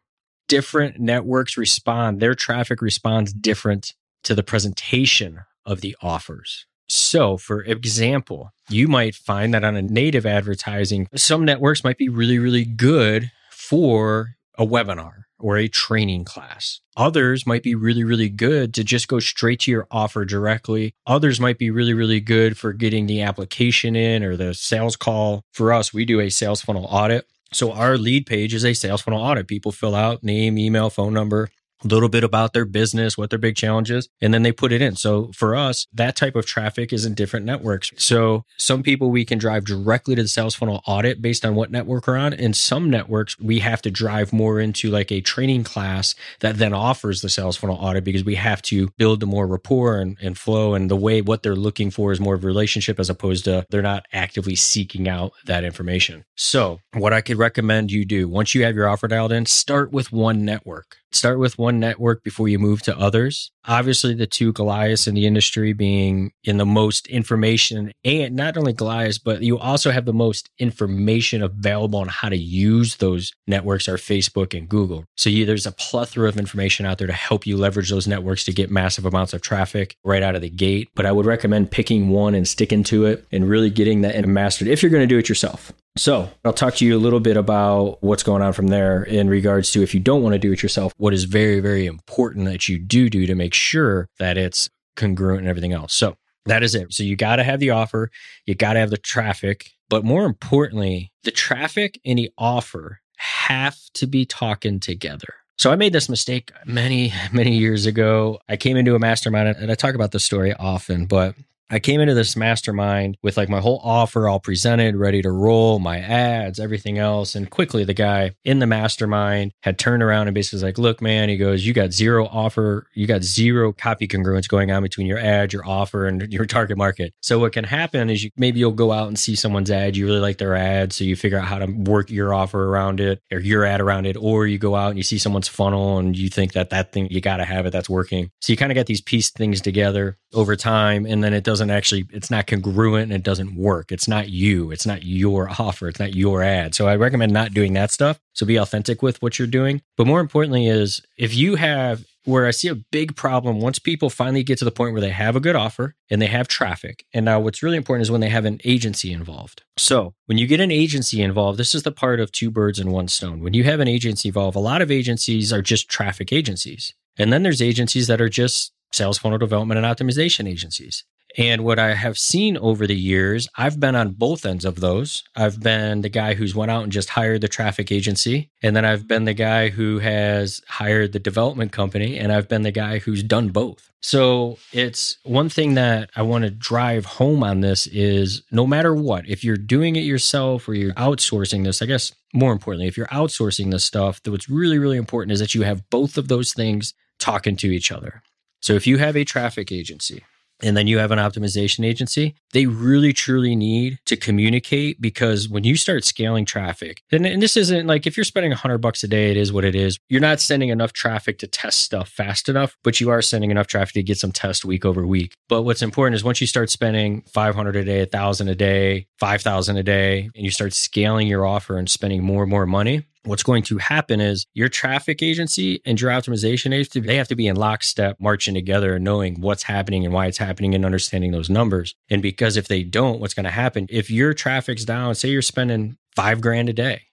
different 0.48 1.00
networks 1.00 1.56
respond, 1.58 2.20
their 2.20 2.36
traffic 2.36 2.82
responds 2.82 3.32
different 3.32 3.94
to 4.24 4.36
the 4.36 4.44
presentation 4.44 5.42
of 5.66 5.82
the 5.82 5.96
offers. 6.02 6.66
So, 6.90 7.38
for 7.38 7.62
example, 7.62 8.52
you 8.68 8.88
might 8.88 9.16
find 9.16 9.54
that 9.54 9.64
on 9.64 9.78
a 9.78 9.82
native 9.82 10.26
advertising, 10.26 11.08
some 11.16 11.46
networks 11.46 11.86
might 11.86 11.98
be 11.98 12.10
really, 12.10 12.38
really 12.38 12.66
good 12.66 13.32
for 13.50 14.36
a 14.58 14.66
webinar 14.66 15.24
or 15.44 15.58
a 15.58 15.68
training 15.68 16.26
class. 16.26 16.82
Others 16.98 17.48
might 17.48 17.64
be 17.64 17.76
really, 17.76 18.04
really 18.04 18.30
good 18.30 18.74
to 18.74 18.84
just 18.84 19.08
go 19.08 19.20
straight 19.20 19.62
to 19.62 19.72
your 19.72 19.88
offer 19.90 20.26
directly. 20.26 20.94
Others 21.08 21.40
might 21.40 21.58
be 21.58 21.72
really, 21.72 21.94
really 21.94 22.20
good 22.20 22.58
for 22.58 22.74
getting 22.74 23.08
the 23.08 23.22
application 23.22 23.96
in 23.96 24.24
or 24.24 24.36
the 24.36 24.54
sales 24.54 24.96
call. 24.96 25.44
For 25.52 25.72
us, 25.72 25.94
we 25.94 26.06
do 26.06 26.20
a 26.20 26.30
sales 26.30 26.62
funnel 26.62 26.86
audit. 26.86 27.28
So 27.54 27.72
our 27.72 27.98
lead 27.98 28.26
page 28.26 28.54
is 28.54 28.64
a 28.64 28.74
sales 28.74 29.02
funnel 29.02 29.22
audit. 29.22 29.48
People 29.48 29.72
fill 29.72 29.96
out 29.96 30.24
name, 30.24 30.58
email, 30.58 30.90
phone 30.90 31.14
number, 31.14 31.50
a 31.84 31.88
little 31.88 32.10
bit 32.10 32.24
about 32.24 32.54
their 32.54 32.66
business, 32.66 33.18
what 33.18 33.30
their 33.30 33.40
big 33.40 33.56
challenge 33.56 33.92
is, 33.92 34.10
and 34.22 34.34
then 34.34 34.44
they 34.44 34.52
put 34.52 34.72
it 34.72 34.82
in. 34.82 34.96
So 34.96 35.32
for 35.34 35.56
us, 35.56 35.88
that 35.94 36.16
type 36.16 36.36
of 36.36 36.46
traffic 36.46 36.94
is 36.94 37.06
in 37.06 37.14
different 37.14 37.46
networks. 37.46 37.92
So 37.98 38.46
some 38.58 38.84
people 38.84 39.10
we 39.10 39.26
can 39.26 39.38
drive 39.38 39.66
directly 39.66 40.16
to 40.16 40.22
the 40.22 40.28
sales 40.28 40.56
funnel 40.56 40.82
audit 40.86 41.22
based 41.22 41.46
on 41.46 41.56
what 41.56 41.72
network 41.72 42.08
we're 42.08 42.18
on. 42.18 42.34
And 42.34 42.56
some 42.56 42.90
networks 42.90 43.40
we 43.40 43.60
have 43.60 43.82
to 43.84 43.92
drive 43.92 44.34
more 44.34 44.60
into 44.60 44.90
like 44.90 45.12
a 45.12 45.22
training 45.22 45.64
class 45.64 46.16
that 46.40 46.58
then 46.58 46.74
offers 46.74 47.22
the 47.22 47.30
sales 47.30 47.58
funnel 47.58 47.78
audit 47.78 48.04
because 48.04 48.24
we 48.24 48.36
have 48.36 48.62
to 48.64 48.90
build 48.98 49.20
the 49.20 49.26
more 49.26 49.48
rapport 49.48 50.00
and, 50.00 50.18
and 50.22 50.38
flow 50.38 50.74
and 50.74 50.90
the 50.90 50.96
way 50.96 51.22
what 51.22 51.44
they're 51.44 51.56
looking 51.56 51.92
for 51.92 52.12
is 52.12 52.20
more 52.20 52.36
of 52.36 52.44
a 52.44 52.48
relationship 52.48 53.00
as 53.00 53.10
opposed 53.10 53.46
to 53.46 53.66
they're 53.70 53.82
not 53.82 54.06
actively 54.14 54.56
seeking 54.56 55.08
out 55.08 55.34
that 55.46 55.64
information. 55.64 56.26
So 56.36 56.80
what 56.94 57.14
I 57.14 57.22
could 57.22 57.38
recommend 57.38 57.92
you 57.92 58.06
do 58.06 58.28
once 58.28 58.56
you 58.56 58.64
have 58.64 58.76
your 58.76 58.88
offer 58.88 59.08
dialed 59.08 59.32
in, 59.32 59.46
start 59.46 59.92
with 59.92 60.12
one 60.12 60.46
network 60.46 60.98
start 61.12 61.40
with 61.40 61.58
one 61.58 61.80
network 61.80 62.24
before 62.24 62.48
you 62.48 62.60
move 62.60 62.82
to 62.84 62.98
others. 62.98 63.52
Obviously, 63.66 64.14
the 64.14 64.26
two 64.26 64.52
Goliaths 64.54 65.08
in 65.08 65.14
the 65.14 65.28
industry 65.28 65.74
being 65.74 66.32
in 66.44 66.58
the 66.58 66.66
most 66.66 67.08
information, 67.08 67.92
and 68.04 68.36
not 68.36 68.58
only 68.58 68.74
Goliaths, 68.74 69.20
but 69.20 69.44
you 69.44 69.60
also 69.60 69.92
have 69.92 70.06
the 70.06 70.14
most 70.14 70.50
information 70.58 71.44
available 71.44 72.00
on 72.00 72.08
how 72.08 72.30
to 72.30 72.38
use 72.38 72.98
those 72.98 73.32
networks 73.46 73.88
are 73.88 73.98
Facebook 73.98 74.58
and 74.58 74.68
Google. 74.68 75.06
So 75.16 75.30
you, 75.30 75.46
there's 75.46 75.68
a 75.68 75.72
plethora 75.72 76.28
of 76.28 76.38
information 76.38 76.86
out 76.86 76.98
there 76.98 77.08
to 77.08 77.14
help 77.14 77.46
you 77.46 77.58
leverage 77.58 77.90
those 77.90 78.08
networks 78.08 78.44
to 78.46 78.54
get 78.54 78.72
massive 78.72 79.06
amounts 79.06 79.34
of 79.34 79.42
traffic 79.42 79.96
right 80.04 80.24
out 80.24 80.36
of 80.36 80.42
the 80.42 80.50
gate. 80.50 80.90
But 80.96 81.06
I 81.06 81.12
would 81.12 81.26
recommend 81.26 81.72
picking 81.72 82.10
one 82.10 82.34
and 82.34 82.48
sticking 82.48 82.84
to 82.86 83.06
it 83.06 83.26
and 83.32 83.48
really 83.48 83.70
getting 83.70 84.02
that 84.02 84.26
mastered 84.28 84.68
if 84.68 84.82
you're 84.82 84.92
going 84.92 85.04
to 85.04 85.08
do 85.08 85.20
it 85.20 85.30
yourself. 85.30 85.72
So, 85.98 86.30
I'll 86.46 86.54
talk 86.54 86.76
to 86.76 86.86
you 86.86 86.98
a 86.98 87.00
little 87.00 87.20
bit 87.20 87.36
about 87.36 88.02
what's 88.02 88.24
going 88.24 88.42
on 88.42 88.54
from 88.54 88.68
there 88.68 89.04
in 89.04 89.30
regards 89.30 89.72
to 89.72 89.84
if 89.84 89.94
you 89.94 90.00
don't 90.00 90.24
want 90.24 90.34
to 90.34 90.40
do 90.40 90.54
it 90.54 90.64
yourself, 90.64 90.94
what 90.98 91.14
is 91.14 91.26
very, 91.26 91.60
very 91.60 91.86
important 91.86 92.46
that 92.46 92.70
you 92.70 92.80
do 92.80 93.10
do 93.10 93.26
to 93.26 93.36
make 93.36 93.54
sure 93.54 94.08
that 94.18 94.38
it's 94.38 94.70
congruent 94.96 95.42
and 95.42 95.50
everything 95.50 95.74
else. 95.74 95.94
So, 95.94 96.16
that 96.46 96.64
is 96.64 96.76
it. 96.76 96.94
So, 96.94 97.04
you 97.04 97.18
got 97.18 97.36
to 97.38 97.44
have 97.44 97.60
the 97.60 97.72
offer, 97.72 98.10
you 98.46 98.56
got 98.56 98.74
to 98.74 98.80
have 98.80 98.90
the 98.90 98.98
traffic, 98.98 99.72
but 99.90 100.06
more 100.06 100.26
importantly, 100.26 101.12
the 101.24 101.32
traffic 101.32 102.00
and 102.06 102.18
the 102.18 102.32
offer 102.38 103.02
have 103.18 103.78
to 103.96 104.08
be 104.08 104.26
talking 104.26 104.80
together. 104.80 105.36
So 105.58 105.72
I 105.72 105.76
made 105.76 105.94
this 105.94 106.10
mistake 106.10 106.52
many, 106.66 107.14
many 107.32 107.56
years 107.56 107.86
ago. 107.86 108.40
I 108.50 108.58
came 108.58 108.78
into 108.78 108.96
a 108.96 109.00
mastermind 109.00 109.50
and 109.50 109.72
I 109.72 109.76
talk 109.76 109.94
about 109.94 110.12
this 110.12 110.24
story 110.24 110.54
often, 110.54 111.06
but 111.06 111.36
I 111.74 111.80
came 111.80 112.02
into 112.02 112.14
this 112.14 112.36
mastermind 112.36 113.18
with 113.24 113.38
like 113.38 113.48
my 113.48 113.62
whole 113.62 113.80
offer 113.82 114.28
all 114.28 114.42
presented, 114.42 114.98
ready 114.98 115.22
to 115.22 115.32
roll, 115.32 115.80
my 115.80 116.00
ads, 116.00 116.60
everything 116.60 116.98
else. 116.98 117.34
And 117.34 117.50
quickly, 117.50 117.86
the 117.86 117.94
guy 117.94 118.32
in 118.44 118.60
the 118.60 118.68
mastermind 118.68 119.54
had 119.64 119.80
turned 119.80 120.04
around 120.04 120.28
and 120.28 120.36
basically 120.36 120.58
was 120.58 120.64
like, 120.64 120.78
Look, 120.78 121.02
man, 121.02 121.30
he 121.30 121.38
goes, 121.38 121.66
You 121.66 121.72
got 121.72 121.94
zero 121.94 122.28
offer, 122.28 122.88
you 122.94 123.08
got 123.08 123.24
zero 123.24 123.72
copy 123.72 124.06
congruence 124.06 124.50
going 124.50 124.70
on 124.70 124.84
between 124.84 125.08
your 125.08 125.18
ad, 125.18 125.54
your 125.54 125.66
offer, 125.66 126.08
and 126.08 126.32
your 126.34 126.46
target 126.46 126.78
market. 126.78 127.14
So, 127.22 127.40
what 127.40 127.54
can 127.54 127.64
happen 127.64 128.10
is 128.10 128.26
you 128.26 128.32
maybe 128.36 128.60
you'll 128.60 128.74
go 128.74 128.92
out 128.92 129.08
and 129.08 129.18
see 129.18 129.38
someone's 129.38 129.72
ad, 129.72 129.96
you 129.96 130.06
really 130.06 130.20
like 130.20 130.40
their 130.40 130.56
ad. 130.56 130.92
So, 130.92 131.06
you 131.06 131.16
figure 131.16 131.40
out 131.40 131.46
how 131.46 131.60
to 131.60 131.68
work 131.68 132.10
your 132.10 132.34
offer 132.34 132.68
around 132.68 133.00
it 133.00 133.22
or 133.32 133.40
your 133.40 133.64
ad 133.64 133.80
around 133.80 134.08
it. 134.08 134.18
Or 134.18 134.46
you 134.46 134.58
go 134.58 134.76
out 134.76 134.90
and 134.90 134.98
you 134.98 135.04
see 135.04 135.18
someone's 135.18 135.48
funnel 135.48 136.00
and 136.00 136.18
you 136.18 136.28
think 136.28 136.52
that 136.52 136.72
that 136.72 136.92
thing, 136.92 137.08
you 137.10 137.22
got 137.22 137.38
to 137.38 137.46
have 137.46 137.66
it, 137.66 137.72
that's 137.72 137.90
working. 137.90 138.30
So, 138.42 138.52
you 138.52 138.58
kind 138.58 138.74
of 138.74 138.76
get 138.76 138.88
these 138.88 139.02
piece 139.02 139.30
things 139.30 139.62
together 139.62 140.18
over 140.34 140.58
time. 140.58 141.06
And 141.06 141.24
then 141.24 141.34
it 141.34 141.46
doesn't 141.46 141.61
actually, 141.70 142.08
it's 142.12 142.32
not 142.32 142.48
congruent 142.48 143.04
and 143.04 143.14
it 143.14 143.24
doesn't 143.24 143.56
work. 143.56 143.92
It's 143.92 144.08
not 144.08 144.30
you. 144.30 144.72
It's 144.72 144.86
not 144.86 145.04
your 145.04 145.50
offer. 145.50 145.88
It's 145.88 146.00
not 146.00 146.16
your 146.16 146.42
ad. 146.42 146.74
So 146.74 146.88
I 146.88 146.96
recommend 146.96 147.34
not 147.34 147.54
doing 147.54 147.74
that 147.74 147.92
stuff. 147.92 148.20
So 148.34 148.46
be 148.46 148.56
authentic 148.56 149.02
with 149.02 149.22
what 149.22 149.38
you're 149.38 149.48
doing. 149.48 149.82
But 149.98 150.08
more 150.08 150.22
importantly 150.22 150.68
is 150.68 151.02
if 151.18 151.36
you 151.36 151.56
have 151.56 152.06
where 152.26 152.46
I 152.46 152.52
see 152.52 152.68
a 152.68 152.76
big 152.76 153.16
problem 153.16 153.60
once 153.60 153.80
people 153.80 154.10
finally 154.10 154.44
get 154.44 154.60
to 154.60 154.66
the 154.66 154.72
point 154.72 154.94
where 154.94 155.02
they 155.02 155.10
have 155.10 155.36
a 155.36 155.40
good 155.40 155.56
offer 155.56 155.96
and 156.10 156.22
they 156.22 156.28
have 156.28 156.48
traffic. 156.48 157.06
And 157.14 157.26
now 157.26 157.40
what's 157.40 157.64
really 157.64 157.78
important 157.78 158.04
is 158.04 158.12
when 158.12 158.22
they 158.22 158.30
have 158.30 158.46
an 158.46 158.60
agency 158.64 159.12
involved. 159.12 159.64
So 159.78 160.14
when 160.28 160.38
you 160.38 160.46
get 160.46 160.60
an 160.60 160.72
agency 160.72 161.22
involved, 161.22 161.58
this 161.58 161.74
is 161.74 161.84
the 161.84 161.92
part 161.92 162.20
of 162.20 162.32
two 162.32 162.52
birds 162.52 162.80
and 162.80 162.92
one 162.92 163.08
stone. 163.08 163.42
When 163.42 163.54
you 163.54 163.64
have 163.64 163.80
an 163.80 163.88
agency 163.88 164.30
involved, 164.30 164.56
a 164.56 164.60
lot 164.60 164.82
of 164.82 164.92
agencies 164.92 165.52
are 165.52 165.62
just 165.62 165.90
traffic 165.90 166.32
agencies. 166.32 166.94
And 167.18 167.34
then 167.34 167.44
there's 167.44 167.62
agencies 167.62 168.08
that 168.08 168.22
are 168.22 168.30
just 168.30 168.72
sales 168.92 169.18
funnel 169.18 169.38
development 169.38 169.84
and 169.84 169.86
optimization 169.86 170.48
agencies. 170.48 171.04
And 171.38 171.64
what 171.64 171.80
I 171.80 171.94
have 171.94 172.18
seen 172.18 172.58
over 172.58 172.86
the 172.86 172.96
years, 172.96 173.48
I've 173.58 173.80
been 173.80 173.96
on 173.96 174.12
both 174.12 174.46
ends 174.46 174.66
of 174.66 174.80
those. 174.80 175.24
I've 175.36 175.60
been 175.60 176.02
the 176.02 176.10
guy 176.10 176.34
who's 176.34 176.56
went 176.56 176.72
out 176.72 176.84
and 176.84 176.92
just 176.92 177.10
hired 177.10 177.42
the 177.42 177.48
traffic 177.48 177.92
agency. 177.92 178.50
And 178.62 178.76
then 178.76 178.86
I've 178.86 179.08
been 179.08 179.26
the 179.26 179.34
guy 179.34 179.70
who 179.70 180.00
has 180.00 180.62
hired 180.68 181.14
the 181.14 181.20
development 181.20 181.72
company. 181.72 182.18
And 182.18 182.32
I've 182.32 182.50
been 182.50 182.64
the 182.64 182.72
guy 182.72 183.00
who's 183.00 183.24
done 183.24 183.50
both. 183.50 183.90
So 184.02 184.58
it's 184.74 185.18
one 185.24 185.48
thing 185.48 185.76
that 185.76 186.10
I 186.16 186.24
want 186.24 186.44
to 186.44 186.50
drive 186.50 187.06
home 187.06 187.44
on 187.44 187.62
this 187.62 187.86
is 187.88 188.42
no 188.52 188.66
matter 188.66 188.96
what, 188.96 189.30
if 189.30 189.44
you're 189.44 189.58
doing 189.58 189.96
it 189.96 190.04
yourself 190.04 190.68
or 190.68 190.74
you're 190.74 190.94
outsourcing 190.94 191.64
this, 191.64 191.82
I 191.82 191.86
guess 191.86 192.12
more 192.34 192.52
importantly, 192.52 192.88
if 192.88 192.98
you're 192.98 193.08
outsourcing 193.08 193.70
this 193.72 193.84
stuff, 193.84 194.20
what's 194.26 194.50
really, 194.50 194.80
really 194.80 194.98
important 194.98 195.34
is 195.34 195.40
that 195.40 195.54
you 195.54 195.62
have 195.62 195.88
both 195.92 196.18
of 196.18 196.30
those 196.30 196.54
things 196.54 196.96
talking 197.20 197.56
to 197.58 197.68
each 197.68 197.92
other. 197.92 198.24
So 198.60 198.74
if 198.74 198.88
you 198.88 198.98
have 198.98 199.16
a 199.16 199.24
traffic 199.24 199.72
agency 199.72 200.24
and 200.64 200.76
then 200.78 200.88
you 200.88 200.98
have 200.98 201.12
an 201.12 201.20
optimization 201.20 201.86
agency, 201.86 202.36
they 202.54 202.66
really 202.66 203.14
truly 203.14 203.56
need 203.56 204.00
to 204.06 204.16
communicate 204.16 205.02
because 205.02 205.48
when 205.50 205.64
you 205.64 205.76
start 205.76 206.04
scaling 206.04 206.46
traffic, 206.46 207.02
and, 207.12 207.26
and 207.26 207.42
this 207.42 207.58
isn't 207.58 207.88
like 207.88 208.06
if 208.08 208.18
you're 208.18 208.24
spending 208.24 208.52
100 208.52 208.80
bucks 208.80 209.04
a 209.04 209.08
day, 209.08 209.32
it 209.32 209.38
is 209.38 209.52
what 209.52 209.64
it 209.64 209.76
is. 209.76 210.00
You're 210.10 210.22
not 210.22 210.40
sending 210.40 210.70
enough 210.70 210.94
traffic 210.94 211.40
to 211.40 211.48
test 211.48 211.80
stuff 211.80 212.10
fast 212.10 212.50
enough, 212.50 212.78
but 212.84 213.00
you 213.00 213.10
are 213.10 213.22
sending 213.22 213.52
enough 213.52 213.68
traffic 213.68 213.94
to 213.94 214.04
get 214.04 214.18
some 214.18 214.32
test 214.32 214.66
week 214.66 214.86
over 214.86 215.06
week. 215.06 215.36
But 215.50 215.64
what's 215.64 215.82
important 215.82 216.16
is 216.16 216.24
once 216.24 216.42
you 216.42 216.48
start 216.48 216.70
spending 216.70 217.22
500 217.34 217.76
a 217.76 217.86
day, 217.86 218.00
1000 218.02 218.48
a 218.48 218.56
day, 218.56 219.08
5000 219.20 219.78
a 219.78 219.84
day, 219.84 220.30
and 220.36 220.44
you 220.44 220.52
start 220.52 220.74
scaling 220.74 221.28
your 221.28 221.46
offer 221.46 221.78
and 221.78 221.90
spending 221.90 222.24
more 222.24 222.44
and 222.44 222.50
more 222.50 222.66
money, 222.66 223.04
what's 223.24 223.44
going 223.44 223.64
to 223.64 223.78
happen 223.78 224.20
is 224.20 224.46
your 224.54 224.70
traffic 224.70 225.22
agency 225.22 225.82
and 225.86 226.00
your 226.00 226.12
optimization 226.12 226.74
agency, 226.74 227.00
they 227.00 227.18
have 227.18 227.28
to 227.28 227.36
be 227.36 227.48
in 227.48 227.56
lockstep, 227.56 228.18
marching 228.20 228.54
together 228.54 228.96
and 228.96 229.04
knowing 229.04 229.40
what's 229.40 229.64
happening 229.64 230.06
and 230.06 230.14
why 230.14 230.26
it's 230.28 230.38
happening 230.38 230.74
and 230.74 230.86
understanding 230.86 231.32
those 231.32 231.50
numbers. 231.50 231.96
And 232.10 232.22
because 232.22 232.58
if 232.58 232.68
they 232.68 232.84
don't, 232.84 233.20
what's 233.20 233.34
going 233.34 233.44
to 233.46 233.52
happen? 233.52 233.88
If 233.90 234.10
your 234.10 234.34
traffic's 234.34 234.86
down, 234.86 235.14
say 235.16 235.30
you're 235.30 235.42
spending 235.42 235.98
five 236.16 236.42
grand 236.42 236.70
a 236.70 236.74
day, 236.74 237.04